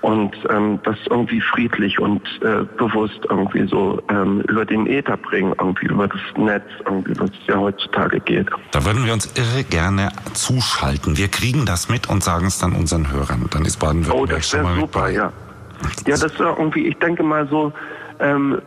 Und 0.01 0.35
ähm, 0.49 0.79
das 0.85 0.97
irgendwie 1.11 1.41
friedlich 1.41 1.99
und 1.99 2.23
äh, 2.49 2.65
bewusst 2.79 3.21
irgendwie 3.29 3.67
so 3.69 4.01
ähm, 4.11 4.41
über 4.49 4.65
den 4.65 4.87
Äther 4.87 5.17
bringen, 5.17 5.53
irgendwie 5.59 5.87
über 5.87 6.09
das 6.09 6.21
Netz, 6.37 6.65
irgendwie, 6.87 7.19
was 7.19 7.31
es 7.31 7.47
ja 7.47 7.57
heutzutage 7.57 8.21
geht. 8.21 8.49
Da 8.71 8.85
würden 8.85 9.05
wir 9.05 9.13
uns 9.13 9.27
irre 9.37 9.65
gerne 9.65 10.09
zuschalten. 10.33 11.17
Wir 11.19 11.29
kriegen 11.29 11.67
das 11.67 11.89
mit 11.89 12.09
und 12.09 12.25
sagen 12.25 12.47
es 12.47 12.59
dann 12.59 12.73
unseren 12.73 13.11
Hörern. 13.13 13.47
Dann 13.51 13.65
ist 13.65 13.77
Oh, 13.83 13.87
Baden-Württemberg 13.87 14.29
das 14.31 14.49
schon 14.49 14.63
mal 14.63 14.73
mit 14.75 14.81
super, 14.81 15.01
bei. 15.01 15.13
ja. 15.13 15.33
Ja, 16.07 16.17
das 16.17 16.23
ist 16.25 16.41
irgendwie, 16.41 16.87
ich 16.89 16.97
denke 16.99 17.23
mal 17.23 17.47
so 17.49 17.73
ähm, 18.21 18.59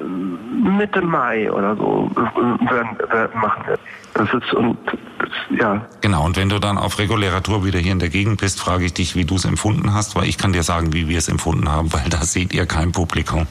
Mitte 0.78 1.02
Mai 1.02 1.52
oder 1.52 1.76
so 1.76 2.10
werden, 2.16 2.98
werden 3.12 3.42
machen 3.42 3.64
wir. 3.68 3.78
Das 4.14 4.34
ist 4.34 4.54
und 4.54 4.78
das, 4.86 5.30
ja, 5.60 5.86
Genau, 6.02 6.26
und 6.26 6.38
wenn 6.38 6.50
du 6.50 6.60
dann 6.60 6.78
auf 6.78 7.00
regulärer 7.00 7.42
Tour 7.44 7.66
wieder 7.66 7.80
hier 7.80 7.92
in 7.94 8.00
der 8.00 8.10
Gegend 8.10 8.40
bist, 8.42 8.60
frage 8.60 8.86
ich 8.86 8.94
dich, 8.94 9.16
wie 9.16 9.26
du 9.26 9.36
es 9.36 9.46
empfunden 9.46 9.94
hast, 9.94 10.16
weil 10.16 10.26
ich 10.28 10.38
kann 10.38 10.54
dir 10.54 10.64
sagen, 10.64 10.94
wie 10.94 11.08
wir 11.08 11.18
es 11.18 11.28
empfunden 11.28 11.70
haben, 11.70 11.92
weil 11.94 12.10
da 12.10 12.24
seht 12.24 12.54
ihr 12.54 12.66
kein 12.66 12.92
Publikum. 12.92 13.48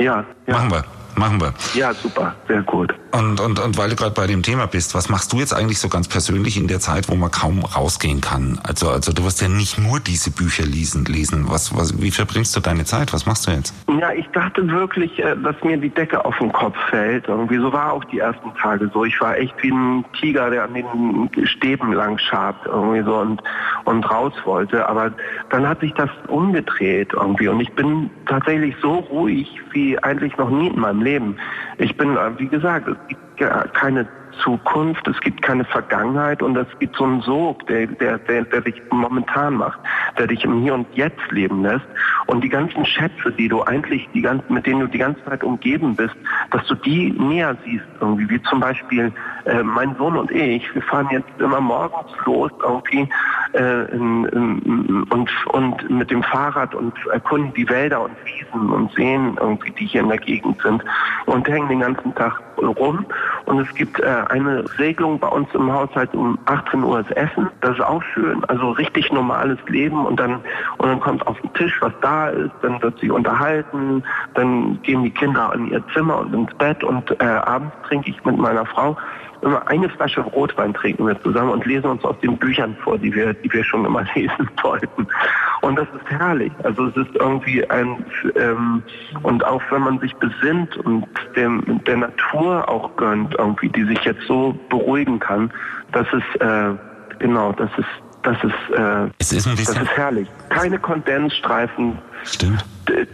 Ja, 0.00 0.24
ja. 0.46 0.54
Machen 0.54 0.70
wir, 0.70 0.84
machen 1.16 1.40
wir. 1.40 1.52
Ja, 1.74 1.92
super, 1.94 2.34
sehr 2.48 2.62
gut. 2.62 2.94
Und, 3.12 3.40
und, 3.40 3.58
und 3.58 3.76
weil 3.76 3.90
du 3.90 3.96
gerade 3.96 4.14
bei 4.14 4.26
dem 4.26 4.42
Thema 4.42 4.66
bist, 4.66 4.94
was 4.94 5.08
machst 5.08 5.32
du 5.32 5.38
jetzt 5.38 5.52
eigentlich 5.52 5.80
so 5.80 5.88
ganz 5.88 6.06
persönlich 6.06 6.56
in 6.56 6.68
der 6.68 6.78
Zeit, 6.78 7.08
wo 7.08 7.16
man 7.16 7.30
kaum 7.30 7.64
rausgehen 7.64 8.20
kann? 8.20 8.60
Also, 8.62 8.88
also 8.88 9.12
du 9.12 9.24
wirst 9.24 9.42
ja 9.42 9.48
nicht 9.48 9.78
nur 9.78 9.98
diese 9.98 10.30
Bücher 10.30 10.64
lesen. 10.64 11.04
lesen. 11.06 11.46
Was, 11.48 11.76
was, 11.76 12.00
wie 12.00 12.12
verbringst 12.12 12.54
du 12.54 12.60
deine 12.60 12.84
Zeit? 12.84 13.12
Was 13.12 13.26
machst 13.26 13.46
du 13.46 13.50
jetzt? 13.50 13.74
Ja, 14.00 14.12
ich 14.12 14.26
dachte 14.28 14.66
wirklich, 14.68 15.18
äh, 15.18 15.34
dass 15.42 15.56
mir 15.64 15.76
die 15.76 15.90
Decke 15.90 16.24
auf 16.24 16.38
den 16.38 16.52
Kopf 16.52 16.76
fällt. 16.88 17.26
Irgendwie 17.26 17.58
so 17.58 17.72
war 17.72 17.92
auch 17.92 18.04
die 18.04 18.20
ersten 18.20 18.54
Tage 18.54 18.88
so. 18.94 19.04
Ich 19.04 19.20
war 19.20 19.36
echt 19.36 19.54
wie 19.62 19.72
ein 19.72 20.04
Tiger, 20.20 20.50
der 20.50 20.64
an 20.64 20.74
den 20.74 21.46
Stäben 21.46 21.92
lang 21.92 22.16
schabt 22.18 22.66
irgendwie 22.66 23.02
so 23.02 23.16
und, 23.16 23.42
und 23.86 24.08
raus 24.08 24.34
wollte. 24.44 24.88
Aber 24.88 25.12
dann 25.50 25.66
hat 25.66 25.80
sich 25.80 25.92
das 25.94 26.10
umgedreht 26.28 27.12
irgendwie 27.12 27.48
und 27.48 27.60
ich 27.60 27.72
bin 27.72 28.08
tatsächlich 28.26 28.74
so 28.80 28.98
ruhig 28.98 29.48
wie 29.72 29.98
eigentlich 30.02 30.36
noch 30.36 30.50
nie 30.50 30.68
in 30.68 30.78
meinem 30.78 31.02
Leben. 31.02 31.36
Ich 31.78 31.96
bin, 31.96 32.16
äh, 32.16 32.38
wie 32.38 32.46
gesagt, 32.46 32.88
es 32.88 32.96
gibt 33.08 33.74
keine 33.74 34.06
Zukunft, 34.42 35.06
es 35.08 35.20
gibt 35.20 35.42
keine 35.42 35.64
Vergangenheit 35.64 36.42
und 36.42 36.56
es 36.56 36.66
gibt 36.78 36.96
so 36.96 37.04
einen 37.04 37.20
Sog, 37.22 37.66
der, 37.66 37.86
der, 37.86 38.18
der, 38.18 38.44
der 38.44 38.60
dich 38.60 38.80
momentan 38.90 39.54
macht, 39.54 39.78
der 40.18 40.26
dich 40.26 40.44
im 40.44 40.62
Hier 40.62 40.74
und 40.74 40.86
Jetzt 40.94 41.30
leben 41.30 41.62
lässt. 41.62 41.86
Und 42.26 42.42
die 42.42 42.48
ganzen 42.48 42.84
Schätze, 42.84 43.32
die 43.36 43.48
du 43.48 43.62
eigentlich, 43.62 44.08
die 44.14 44.22
ganzen, 44.22 44.52
mit 44.52 44.66
denen 44.66 44.80
du 44.80 44.86
die 44.86 44.98
ganze 44.98 45.22
Zeit 45.24 45.42
umgeben 45.42 45.96
bist, 45.96 46.14
dass 46.50 46.66
du 46.66 46.74
die 46.74 47.10
näher 47.12 47.56
siehst, 47.64 47.84
irgendwie, 48.00 48.28
wie 48.30 48.42
zum 48.42 48.60
Beispiel 48.60 49.12
äh, 49.44 49.62
mein 49.62 49.94
Sohn 49.96 50.16
und 50.16 50.30
ich, 50.30 50.74
wir 50.74 50.82
fahren 50.82 51.08
jetzt 51.10 51.28
immer 51.38 51.60
morgens 51.60 52.12
los 52.24 52.50
irgendwie 52.62 53.08
äh, 53.52 53.96
und, 53.96 55.30
und 55.46 55.90
mit 55.90 56.10
dem 56.10 56.22
Fahrrad 56.22 56.74
und 56.74 56.92
erkunden 57.12 57.52
die 57.54 57.68
Wälder 57.68 58.02
und 58.02 58.12
Wiesen 58.24 58.70
und 58.70 58.92
Seen 58.92 59.36
irgendwie, 59.40 59.70
die 59.72 59.86
hier 59.86 60.02
in 60.02 60.08
der 60.08 60.18
Gegend 60.18 60.60
sind 60.62 60.84
und 61.26 61.48
hängen 61.48 61.68
den 61.68 61.80
ganzen 61.80 62.14
Tag 62.14 62.40
rum. 62.58 63.04
Und 63.46 63.60
es 63.60 63.74
gibt 63.74 64.00
äh, 64.00 64.24
eine 64.28 64.64
Regelung 64.78 65.18
bei 65.18 65.28
uns 65.28 65.48
im 65.54 65.72
Haushalt 65.72 66.14
um 66.14 66.38
18 66.46 66.84
Uhr 66.84 67.00
ist 67.00 67.10
Essen. 67.12 67.48
Das 67.60 67.72
ist 67.72 67.82
auch 67.82 68.02
schön. 68.14 68.44
Also 68.44 68.70
richtig 68.72 69.10
normales 69.12 69.58
Leben 69.68 70.04
und 70.04 70.20
dann, 70.20 70.40
und 70.78 70.88
dann 70.88 71.00
kommt 71.00 71.26
auf 71.26 71.40
den 71.40 71.52
Tisch, 71.54 71.76
was 71.80 71.92
da 72.02 72.28
ist, 72.28 72.52
dann 72.62 72.80
wird 72.82 72.98
sich 72.98 73.10
unterhalten, 73.10 74.02
dann 74.34 74.80
gehen 74.82 75.02
die 75.02 75.10
Kinder 75.10 75.52
in 75.54 75.70
ihr 75.70 75.82
Zimmer 75.94 76.18
und 76.18 76.34
ins 76.34 76.54
Bett 76.54 76.84
und 76.84 77.10
äh, 77.20 77.24
abends 77.24 77.74
trinke 77.86 78.10
ich 78.10 78.24
mit 78.24 78.36
meiner 78.36 78.66
Frau 78.66 78.96
immer 79.42 79.66
eine 79.68 79.88
Flasche 79.88 80.20
Rotwein 80.20 80.74
trinken 80.74 81.06
wir 81.06 81.20
zusammen 81.22 81.50
und 81.50 81.64
lesen 81.66 81.86
uns 81.86 82.04
aus 82.04 82.18
den 82.20 82.36
Büchern 82.36 82.76
vor, 82.82 82.98
die 82.98 83.14
wir, 83.14 83.34
die 83.34 83.52
wir 83.52 83.64
schon 83.64 83.84
immer 83.84 84.04
lesen 84.14 84.50
wollten. 84.62 85.06
Und 85.62 85.76
das 85.76 85.88
ist 85.88 86.10
herrlich. 86.10 86.52
Also 86.62 86.86
es 86.86 86.96
ist 86.96 87.14
irgendwie 87.14 87.68
ein 87.70 88.04
ähm, 88.36 88.82
und 89.22 89.44
auch 89.44 89.62
wenn 89.70 89.82
man 89.82 89.98
sich 90.00 90.14
besinnt 90.16 90.76
und 90.78 91.06
dem, 91.36 91.80
der 91.86 91.96
Natur 91.98 92.68
auch 92.68 92.94
gönnt, 92.96 93.34
irgendwie, 93.38 93.68
die 93.68 93.84
sich 93.84 94.02
jetzt 94.04 94.22
so 94.26 94.58
beruhigen 94.68 95.18
kann, 95.18 95.52
das 95.92 96.06
ist 96.12 96.40
äh, 96.40 96.74
genau, 97.18 97.52
das 97.52 97.70
ist 97.76 97.88
das 98.22 98.36
ist, 98.44 98.76
äh, 98.76 99.08
es 99.18 99.32
ist 99.32 99.46
ein 99.46 99.56
bisschen 99.56 99.74
das 99.74 99.84
ist 99.84 99.96
herrlich. 99.96 100.28
Keine 100.50 100.78
Kondensstreifen, 100.78 101.98
Stimmt. 102.24 102.64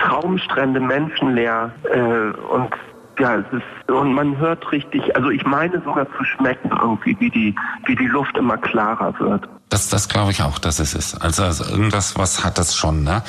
Traumstrände, 0.01 0.81
menschenleer 0.81 1.71
äh, 1.93 2.53
und 2.53 2.71
ja, 3.19 3.37
es 3.37 3.47
ist, 3.53 3.91
und 3.91 4.13
man 4.13 4.37
hört 4.37 4.71
richtig, 4.73 5.15
also 5.17 5.31
ich 5.31 5.45
meine 5.45 5.81
sogar 5.83 6.07
zu 6.17 6.25
schmecken 6.25 6.71
irgendwie, 6.71 7.17
wie 7.19 7.31
die, 7.31 7.55
wie 7.87 7.97
die 7.97 8.07
Luft 8.07 8.37
immer 8.37 8.57
klarer 8.57 9.19
wird. 9.19 9.49
Das, 9.69 9.89
das 9.89 10.09
glaube 10.09 10.31
ich 10.31 10.43
auch, 10.43 10.59
dass 10.59 10.79
es 10.79 10.95
ist. 10.95 11.21
Also, 11.21 11.43
also 11.43 11.65
irgendwas, 11.65 12.17
was 12.17 12.45
hat 12.45 12.57
das 12.57 12.77
schon, 12.77 13.03
ne? 13.03 13.23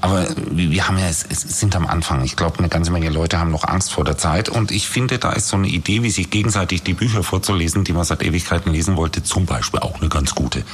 Aber 0.00 0.26
wir, 0.50 0.88
haben 0.88 0.98
ja, 0.98 1.06
es, 1.06 1.24
es 1.24 1.60
sind 1.60 1.76
am 1.76 1.86
Anfang. 1.86 2.24
Ich 2.24 2.34
glaube, 2.34 2.58
eine 2.58 2.68
ganze 2.68 2.90
Menge 2.90 3.10
Leute 3.10 3.38
haben 3.38 3.52
noch 3.52 3.62
Angst 3.62 3.92
vor 3.92 4.04
der 4.04 4.18
Zeit. 4.18 4.48
Und 4.48 4.72
ich 4.72 4.88
finde, 4.88 5.18
da 5.18 5.32
ist 5.32 5.48
so 5.48 5.56
eine 5.56 5.68
Idee, 5.68 6.02
wie 6.02 6.10
sich 6.10 6.30
gegenseitig 6.30 6.82
die 6.82 6.94
Bücher 6.94 7.22
vorzulesen, 7.22 7.84
die 7.84 7.92
man 7.92 8.02
seit 8.02 8.24
Ewigkeiten 8.24 8.72
lesen 8.72 8.96
wollte, 8.96 9.22
zum 9.22 9.46
Beispiel 9.46 9.80
auch 9.80 10.00
eine 10.00 10.08
ganz 10.08 10.34
gute 10.34 10.64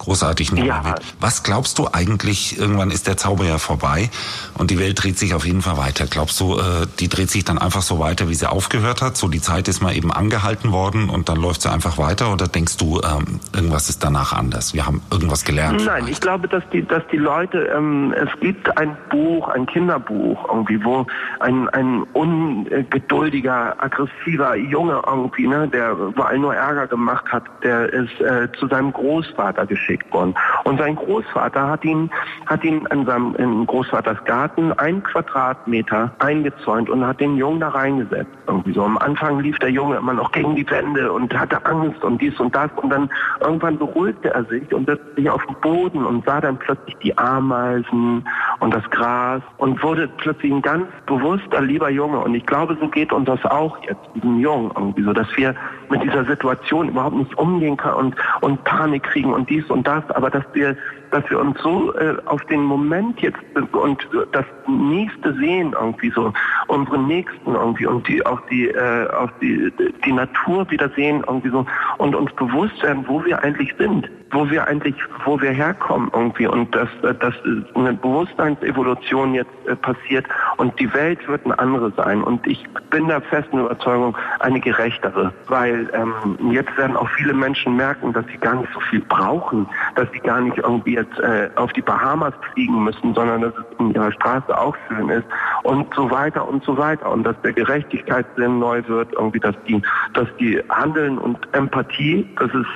großartig 0.00 0.52
nehmen 0.52 0.66
Ja. 0.66 0.84
wird. 0.84 1.02
Was 1.20 1.42
glaubst 1.42 1.78
du 1.78 1.88
eigentlich, 1.92 2.58
irgendwann 2.58 2.90
ist 2.90 3.06
der 3.06 3.16
Zauber 3.16 3.44
ja 3.44 3.58
vorbei 3.58 4.10
und 4.54 4.70
die 4.70 4.78
Welt 4.78 5.02
dreht 5.02 5.18
sich 5.18 5.34
auf 5.34 5.44
jeden 5.46 5.62
Fall 5.62 5.76
weiter. 5.76 6.06
Glaubst 6.06 6.40
du, 6.40 6.58
äh, 6.58 6.86
die 6.98 7.08
dreht 7.08 7.30
sich 7.30 7.44
dann 7.44 7.58
einfach 7.58 7.82
so 7.82 7.98
weiter, 7.98 8.28
wie 8.28 8.34
sie 8.34 8.50
aufgehört 8.50 9.02
hat? 9.02 9.16
So 9.16 9.28
die 9.28 9.40
Zeit 9.40 9.68
ist 9.68 9.80
mal 9.82 9.94
eben 9.94 10.10
angehalten 10.12 10.72
worden 10.72 11.10
und 11.10 11.28
dann 11.28 11.36
läuft 11.36 11.62
sie 11.62 11.70
einfach 11.70 11.98
weiter? 11.98 12.32
Oder 12.32 12.48
denkst 12.48 12.78
du, 12.78 13.00
ähm, 13.02 13.40
irgendwas 13.54 13.88
ist 13.90 14.02
danach 14.02 14.32
anders? 14.32 14.72
Wir 14.74 14.86
haben 14.86 15.02
irgendwas 15.10 15.44
gelernt? 15.44 15.84
Nein, 15.84 16.08
ich 16.08 16.20
glaube, 16.20 16.48
dass 16.48 16.62
die, 16.72 16.82
dass 16.86 17.02
die 17.12 17.18
Leute, 17.18 17.58
ähm, 17.76 18.14
es 18.16 18.28
gibt 18.40 18.76
ein 18.78 18.96
Buch, 19.10 19.48
ein 19.48 19.66
Kinderbuch 19.66 20.48
irgendwie, 20.48 20.82
wo 20.82 21.06
ein, 21.40 21.68
ein 21.68 22.04
ungeduldiger, 22.14 23.76
aggressiver 23.82 24.56
Junge 24.56 25.02
irgendwie, 25.06 25.46
ne, 25.46 25.68
der 25.68 25.94
vor 26.16 26.26
allem 26.28 26.40
nur 26.42 26.54
Ärger 26.54 26.86
gemacht 26.86 27.26
hat, 27.30 27.44
der 27.62 27.92
ist 27.92 28.18
äh, 28.20 28.48
zu 28.58 28.66
seinem 28.68 28.92
Großvater 28.92 29.66
geschickt 29.66 29.89
worden. 30.12 30.34
Und 30.64 30.78
sein 30.78 30.96
Großvater 30.96 31.68
hat 31.68 31.84
ihn, 31.84 32.10
hat 32.46 32.64
ihn 32.64 32.86
in 32.92 33.06
seinem 33.06 33.34
in 33.36 33.66
Großvaters 33.66 34.24
Garten 34.24 34.72
einen 34.74 35.02
Quadratmeter 35.02 36.12
eingezäunt 36.18 36.90
und 36.90 37.06
hat 37.06 37.20
den 37.20 37.36
Jungen 37.36 37.60
da 37.60 37.68
reingesetzt. 37.68 38.30
Irgendwie 38.46 38.72
so. 38.72 38.84
Am 38.84 38.98
Anfang 38.98 39.40
lief 39.40 39.58
der 39.58 39.70
Junge 39.70 39.96
immer 39.96 40.12
noch 40.12 40.32
gegen 40.32 40.54
die 40.54 40.68
Wände 40.70 41.12
und 41.12 41.36
hatte 41.38 41.64
Angst 41.64 42.02
und 42.02 42.20
dies 42.20 42.38
und 42.40 42.54
das 42.54 42.70
und 42.76 42.90
dann 42.90 43.10
irgendwann 43.40 43.78
beruhigte 43.78 44.32
er 44.32 44.44
sich 44.44 44.72
und 44.72 44.86
setzte 44.86 45.14
sich 45.16 45.30
auf 45.30 45.44
den 45.46 45.56
Boden 45.60 46.04
und 46.04 46.24
sah 46.24 46.40
dann 46.40 46.58
plötzlich 46.58 46.96
die 47.02 47.16
Ameisen 47.16 48.24
und 48.60 48.74
das 48.74 48.88
Gras 48.90 49.42
und 49.58 49.82
wurde 49.82 50.08
plötzlich 50.18 50.52
ein 50.52 50.62
ganz 50.62 50.86
bewusster, 51.06 51.60
lieber 51.60 51.90
Junge. 51.90 52.18
Und 52.20 52.34
ich 52.34 52.44
glaube, 52.46 52.76
so 52.80 52.88
geht 52.88 53.12
uns 53.12 53.26
das 53.26 53.44
auch 53.44 53.78
jetzt, 53.84 54.00
diesem 54.14 54.40
Jungen 54.40 54.70
irgendwie 54.74 55.02
so, 55.02 55.12
dass 55.12 55.28
wir 55.36 55.54
mit 55.88 56.02
dieser 56.02 56.24
Situation 56.24 56.88
überhaupt 56.88 57.16
nicht 57.16 57.36
umgehen 57.38 57.76
können 57.76 57.94
und, 57.94 58.16
und 58.40 58.64
Panik 58.64 59.02
kriegen 59.04 59.32
und 59.32 59.48
dies 59.48 59.68
und 59.70 59.79
das, 59.82 60.08
aber 60.10 60.30
dass 60.30 60.44
wir 60.52 60.76
dass 61.10 61.28
wir 61.30 61.40
uns 61.40 61.60
so 61.60 61.94
äh, 61.94 62.16
auf 62.26 62.44
den 62.46 62.62
Moment 62.62 63.20
jetzt 63.20 63.38
und 63.72 64.08
das 64.32 64.44
nächste 64.66 65.34
sehen 65.34 65.74
irgendwie 65.78 66.10
so 66.10 66.32
unsere 66.68 66.98
Nächsten 66.98 67.54
irgendwie 67.54 67.86
und 67.86 68.06
die 68.06 68.24
auch 68.24 68.40
die 68.48 68.68
äh, 68.68 69.08
auch 69.10 69.30
die 69.40 69.72
die 70.04 70.12
Natur 70.12 70.70
wieder 70.70 70.88
sehen 70.90 71.24
irgendwie 71.26 71.50
so 71.50 71.66
und 71.98 72.14
uns 72.14 72.32
bewusst 72.34 72.82
werden, 72.82 73.04
wo 73.06 73.24
wir 73.24 73.42
eigentlich 73.42 73.74
sind, 73.78 74.08
wo 74.30 74.48
wir 74.50 74.66
eigentlich 74.66 74.94
wo 75.24 75.40
wir 75.40 75.50
herkommen 75.50 76.10
irgendwie 76.12 76.46
und 76.46 76.74
dass 76.74 76.88
äh, 77.02 77.14
dass 77.14 77.34
eine 77.74 77.94
Bewusstseinsevolution 77.94 79.34
jetzt 79.34 79.50
äh, 79.66 79.76
passiert 79.76 80.26
und 80.56 80.78
die 80.78 80.92
Welt 80.94 81.26
wird 81.28 81.44
eine 81.44 81.58
andere 81.58 81.92
sein 81.96 82.22
und 82.22 82.46
ich 82.46 82.64
bin 82.90 83.08
der 83.08 83.20
festen 83.20 83.58
Überzeugung 83.58 84.16
eine 84.40 84.60
gerechtere, 84.60 85.32
weil 85.48 85.90
ähm, 85.92 86.52
jetzt 86.52 86.76
werden 86.76 86.96
auch 86.96 87.08
viele 87.10 87.34
Menschen 87.34 87.76
merken, 87.76 88.12
dass 88.12 88.24
sie 88.26 88.38
gar 88.38 88.54
nicht 88.54 88.72
so 88.72 88.80
viel 88.80 89.00
brauchen, 89.00 89.66
dass 89.94 90.10
sie 90.12 90.20
gar 90.20 90.40
nicht 90.40 90.58
irgendwie 90.58 90.99
jetzt 91.00 91.18
äh, 91.18 91.50
auf 91.56 91.72
die 91.72 91.82
Bahamas 91.82 92.34
fliegen 92.52 92.84
müssen, 92.84 93.14
sondern 93.14 93.42
dass 93.42 93.54
es 93.54 93.78
in 93.78 93.92
ihrer 93.92 94.12
Straße 94.12 94.56
auch 94.56 94.76
schön 94.88 95.08
ist 95.08 95.26
und 95.62 95.92
so 95.94 96.10
weiter 96.10 96.46
und 96.46 96.64
so 96.64 96.76
weiter 96.76 97.10
und 97.10 97.24
dass 97.24 97.40
der 97.42 97.52
Gerechtigkeitssinn 97.52 98.58
neu 98.58 98.82
wird, 98.86 99.12
irgendwie, 99.12 99.40
dass 99.40 99.54
die, 99.66 99.82
dass 100.14 100.28
die 100.38 100.60
Handeln 100.68 101.18
und 101.18 101.38
Empathie, 101.52 102.28
das 102.38 102.52
ist 102.54 102.68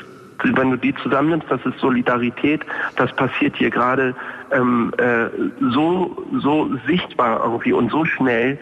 wenn 0.42 0.72
du 0.72 0.76
die 0.76 0.94
zusammennimmst, 0.96 1.46
das 1.48 1.64
ist 1.64 1.78
Solidarität, 1.78 2.62
das 2.96 3.10
passiert 3.14 3.56
hier 3.56 3.70
gerade 3.70 4.14
ähm, 4.50 4.92
äh, 4.98 5.28
so, 5.72 6.22
so 6.42 6.68
sichtbar 6.86 7.40
irgendwie 7.42 7.72
und 7.72 7.90
so 7.90 8.04
schnell. 8.04 8.58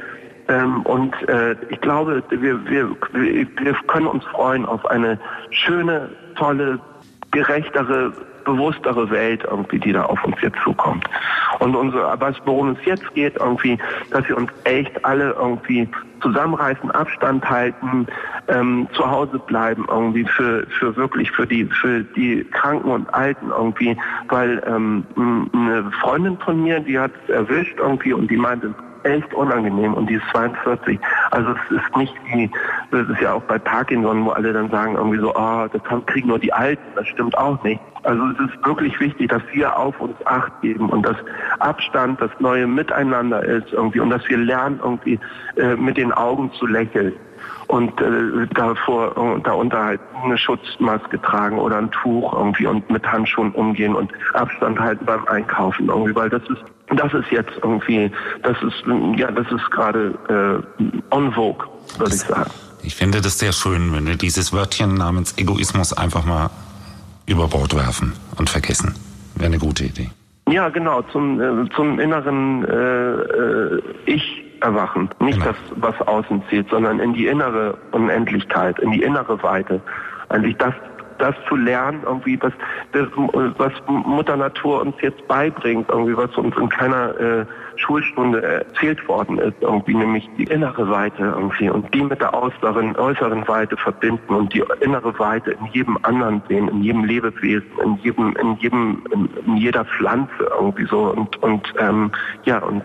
Ähm, 0.49 0.83
und 0.83 1.15
äh, 1.29 1.57
ich 1.71 1.81
glaube, 1.81 2.23
wir, 2.31 2.65
wir, 2.69 2.97
wir 3.13 3.75
können 3.87 4.07
uns 4.07 4.25
freuen 4.27 4.67
auf 4.67 4.85
eine 4.87 5.19
schöne, 5.51 6.11
tolle, 6.37 6.79
gerechtere, 7.31 8.13
bewusstere 8.45 9.11
Welt 9.11 9.45
irgendwie, 9.49 9.79
die 9.79 9.93
da 9.93 10.05
auf 10.05 10.23
uns 10.25 10.37
jetzt 10.43 10.59
zukommt. 10.63 11.05
Und 11.59 11.75
unsere, 11.77 12.07
aber 12.07 12.33
worum 12.45 12.71
es 12.71 12.85
jetzt 12.85 13.13
geht, 13.15 13.37
irgendwie, 13.37 13.79
dass 14.11 14.29
wir 14.29 14.37
uns 14.37 14.51
echt 14.65 15.05
alle 15.05 15.31
irgendwie 15.39 15.89
zusammenreißen, 16.21 16.91
Abstand 16.93 17.49
halten, 17.49 18.07
ähm, 18.49 18.87
zu 18.93 19.11
Hause 19.11 19.39
bleiben 19.41 19.85
irgendwie 19.89 20.25
für, 20.25 20.67
für 20.79 20.95
wirklich 20.97 21.31
für 21.33 21.47
die 21.47 21.65
für 21.67 22.03
die 22.03 22.45
Kranken 22.53 22.91
und 22.91 23.13
Alten 23.13 23.51
irgendwie, 23.51 23.97
weil 24.29 24.63
ähm, 24.67 25.05
eine 25.53 25.91
Freundin 26.01 26.39
von 26.39 26.63
mir, 26.63 26.81
die 26.81 26.99
hat 26.99 27.11
es 27.25 27.35
erwischt 27.35 27.79
irgendwie 27.79 28.13
und 28.13 28.31
die 28.31 28.37
meinte, 28.37 28.73
echt 29.05 29.35
unangenehm 29.35 29.95
und 29.95 30.09
die 30.09 30.15
ist 30.15 30.25
42. 30.31 30.99
Also 31.33 31.51
es 31.51 31.77
ist 31.77 31.97
nicht 31.97 32.15
wie, 32.33 32.49
das 32.93 33.09
ist 33.09 33.21
ja 33.21 33.33
auch 33.35 33.43
bei 33.43 33.59
Parkinson, 33.59 34.25
wo 34.25 34.31
alle 34.31 34.53
dann 34.53 34.71
sagen 34.71 34.95
irgendwie 34.95 35.19
so, 35.19 35.35
ah, 35.35 35.69
das 35.73 35.83
haben- 35.91 36.07
kriegen 36.07 36.29
nur 36.29 36.39
die 36.39 36.53
Alten, 36.53 36.83
das 36.95 37.09
stimmt 37.09 37.37
auch 37.37 37.61
nicht. 37.65 37.81
Also 38.05 38.23
es 38.31 38.51
ist 38.51 38.67
wirklich 38.67 38.99
wichtig, 38.99 39.31
dass 39.31 39.43
wir 39.53 39.77
auf 39.77 40.01
uns 40.01 40.15
Acht 40.25 40.61
geben 40.61 40.91
und 40.91 41.07
dass 41.07 41.17
Abstand 41.61 42.21
das 42.21 42.31
neue 42.41 42.67
Miteinander 42.67 43.45
ist 43.45 43.73
irgendwie 43.73 44.01
und 44.01 44.11
dass 44.11 44.29
wir 44.29 44.39
lernen 44.39 44.81
irgendwie 44.83 45.21
äh, 45.57 45.77
mit 45.77 45.97
den 45.97 46.13
Augen 46.13 46.51
zu 46.59 46.67
lächeln 46.67 47.15
und 47.69 48.01
äh, 48.01 48.47
davor 48.55 49.17
äh, 49.17 49.41
darunter 49.43 49.85
halt 49.85 50.01
eine 50.23 50.37
Schutzmaske 50.37 51.21
tragen 51.23 51.59
oder 51.59 51.79
ein 51.79 51.91
Tuch 51.91 52.33
irgendwie 52.33 52.67
und 52.67 52.89
mit 52.91 53.07
Handschuhen 53.07 53.53
umgehen 53.53 53.95
und 53.95 54.13
Abstand 54.35 54.79
halten 54.81 55.05
beim 55.05 55.25
Einkaufen 55.27 55.89
irgendwie, 55.89 56.15
weil 56.15 56.29
das 56.29 56.43
ist 56.43 56.63
das 56.95 57.15
ist 57.15 57.31
jetzt 57.31 57.53
irgendwie 57.63 58.11
das 58.43 58.57
ist 58.63 58.85
ja 59.17 59.31
das 59.31 59.47
ist 59.51 59.71
gerade 59.71 60.63
äh, 60.79 61.15
on 61.15 61.33
vogue, 61.33 61.67
würde 61.99 62.15
ich 62.15 62.21
sagen. 62.21 62.51
Ich 62.83 62.97
finde 62.97 63.21
das 63.21 63.39
sehr 63.39 63.53
schön, 63.53 63.93
wenn 63.95 64.07
wir 64.07 64.17
dieses 64.17 64.53
Wörtchen 64.53 64.95
namens 64.95 65.39
Egoismus 65.39 65.93
einfach 65.93 66.25
mal 66.25 66.51
über 67.27 67.49
Bord 67.49 67.75
werfen 67.75 68.13
und 68.39 68.49
vergessen. 68.51 68.95
Wäre 69.37 69.47
eine 69.47 69.59
gute 69.59 69.85
Idee. 69.85 70.11
Ja, 70.49 70.69
genau, 70.69 71.03
zum, 71.03 71.41
äh, 71.41 71.69
zum 71.77 71.99
inneren 72.01 72.65
äh, 72.65 72.75
äh, 72.75 73.83
Ich 74.07 74.45
erwachen. 74.61 75.09
Nicht 75.21 75.41
Genau. 75.41 75.53
das, 75.53 75.57
was 75.77 76.07
außen 76.07 76.43
zählt, 76.49 76.69
sondern 76.71 77.01
in 77.01 77.15
die 77.15 77.27
innere 77.27 77.77
Unendlichkeit, 77.93 78.79
in 78.81 78.91
die 78.93 79.03
innere 79.03 79.43
Weite. 79.43 79.81
Eigentlich 80.29 80.57
das, 80.57 80.75
das 81.23 81.35
zu 81.49 81.57
lernen, 81.57 82.03
irgendwie, 82.05 82.39
was, 82.43 82.53
was 83.57 83.73
Mutter 83.87 84.37
Natur 84.37 84.81
uns 84.81 84.97
jetzt 85.01 85.27
beibringt, 85.29 85.89
irgendwie, 85.89 86.17
was 86.17 86.37
uns 86.37 86.57
in 86.57 86.69
keiner 86.69 87.19
äh, 87.19 87.47
Schulstunde 87.77 88.43
erzählt 88.43 89.07
worden 89.09 89.39
ist, 89.39 89.55
irgendwie, 89.61 89.95
nämlich 89.95 90.29
die 90.37 90.45
innere 90.45 90.91
Weite 90.91 91.23
irgendwie 91.23 91.71
und 91.71 91.93
die 91.95 92.03
mit 92.03 92.21
der 92.21 92.35
äußeren, 92.35 92.97
äußeren 92.97 93.47
Weite 93.47 93.77
verbinden 93.77 94.35
und 94.35 94.53
die 94.53 94.65
innere 94.81 95.17
Weite 95.19 95.53
in 95.53 95.67
jedem 95.73 95.97
anderen 96.03 96.43
sehen, 96.49 96.69
in 96.69 96.83
jedem 96.83 97.05
Lebewesen, 97.05 97.71
in 97.85 97.97
jedem, 98.03 98.37
in 98.37 98.57
jedem, 98.57 99.05
in, 99.13 99.29
in 99.47 99.57
jeder 99.57 99.85
Pflanze 99.85 100.51
irgendwie 100.59 100.87
so 100.87 101.13
und 101.13 101.41
und 101.43 101.73
ähm, 101.79 102.11
ja 102.45 102.59
und 102.59 102.83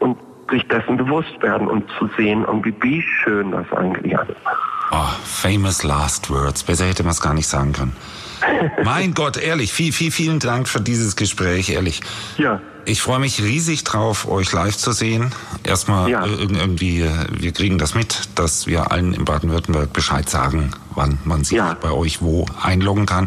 und 0.00 0.18
sich 0.50 0.66
dessen 0.68 0.96
bewusst 0.96 1.42
werden 1.42 1.68
und 1.68 1.84
zu 1.98 2.08
sehen, 2.16 2.44
irgendwie, 2.46 2.74
wie 2.80 3.02
schön 3.02 3.50
das 3.50 3.70
eigentlich 3.72 4.18
alles 4.18 4.30
ist. 4.30 4.77
Oh, 4.90 5.08
famous 5.24 5.82
last 5.82 6.30
words. 6.30 6.62
Besser 6.62 6.86
hätte 6.86 7.02
man 7.02 7.12
es 7.12 7.20
gar 7.20 7.34
nicht 7.34 7.46
sagen 7.46 7.72
können. 7.72 7.96
mein 8.84 9.14
Gott, 9.14 9.36
ehrlich, 9.36 9.72
viel, 9.72 9.92
viel, 9.92 10.10
vielen 10.10 10.38
Dank 10.38 10.68
für 10.68 10.80
dieses 10.80 11.16
Gespräch, 11.16 11.68
ehrlich. 11.70 12.00
Ja, 12.38 12.60
Ich 12.84 13.02
freue 13.02 13.18
mich 13.18 13.42
riesig 13.42 13.84
drauf, 13.84 14.26
euch 14.28 14.50
live 14.52 14.76
zu 14.76 14.92
sehen. 14.92 15.32
Erstmal 15.64 16.08
Ja. 16.08 16.24
äh, 16.24 16.28
irg- 16.28 16.56
irgendwie, 16.56 17.00
äh, 17.02 17.10
wir 17.32 17.52
kriegen 17.52 17.76
das 17.76 17.94
mit, 17.94 18.28
dass 18.36 18.66
wir 18.66 18.90
allen 18.92 19.12
in 19.12 19.24
Baden-Württemberg 19.26 19.92
Bescheid 19.92 20.30
sagen, 20.30 20.70
wann 20.94 21.18
man 21.24 21.44
sich 21.44 21.58
Ja. 21.58 21.74
bei 21.78 21.90
euch 21.90 22.22
wo 22.22 22.46
einloggen 22.62 23.04
kann. 23.04 23.26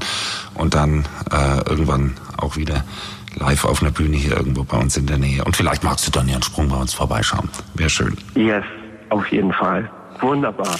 Und 0.55 0.73
dann 0.73 1.05
äh, 1.31 1.57
irgendwann 1.69 2.15
auch 2.37 2.55
wieder 2.55 2.83
live 3.35 3.65
auf 3.65 3.81
einer 3.83 3.91
Bühne 3.91 4.17
hier 4.17 4.35
irgendwo 4.37 4.63
bei 4.63 4.77
uns 4.77 4.97
in 4.97 5.05
der 5.05 5.17
Nähe. 5.19 5.43
Und 5.43 5.55
vielleicht 5.55 5.83
magst 5.83 6.07
du 6.07 6.11
dann 6.11 6.27
ja 6.27 6.35
einen 6.35 6.43
Sprung 6.43 6.69
bei 6.69 6.77
uns 6.77 6.93
vorbeischauen. 6.93 7.49
Wäre 7.75 7.89
schön. 7.91 8.17
yes, 8.35 8.63
auf 9.09 9.27
jeden 9.27 9.53
Fall. 9.53 9.91
Wunderbar. 10.21 10.79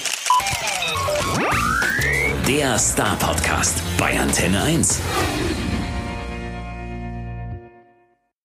Der 2.48 2.78
Star 2.78 3.16
Podcast 3.18 3.82
bei 3.98 4.20
Antenne 4.20 4.62
1. 4.62 5.02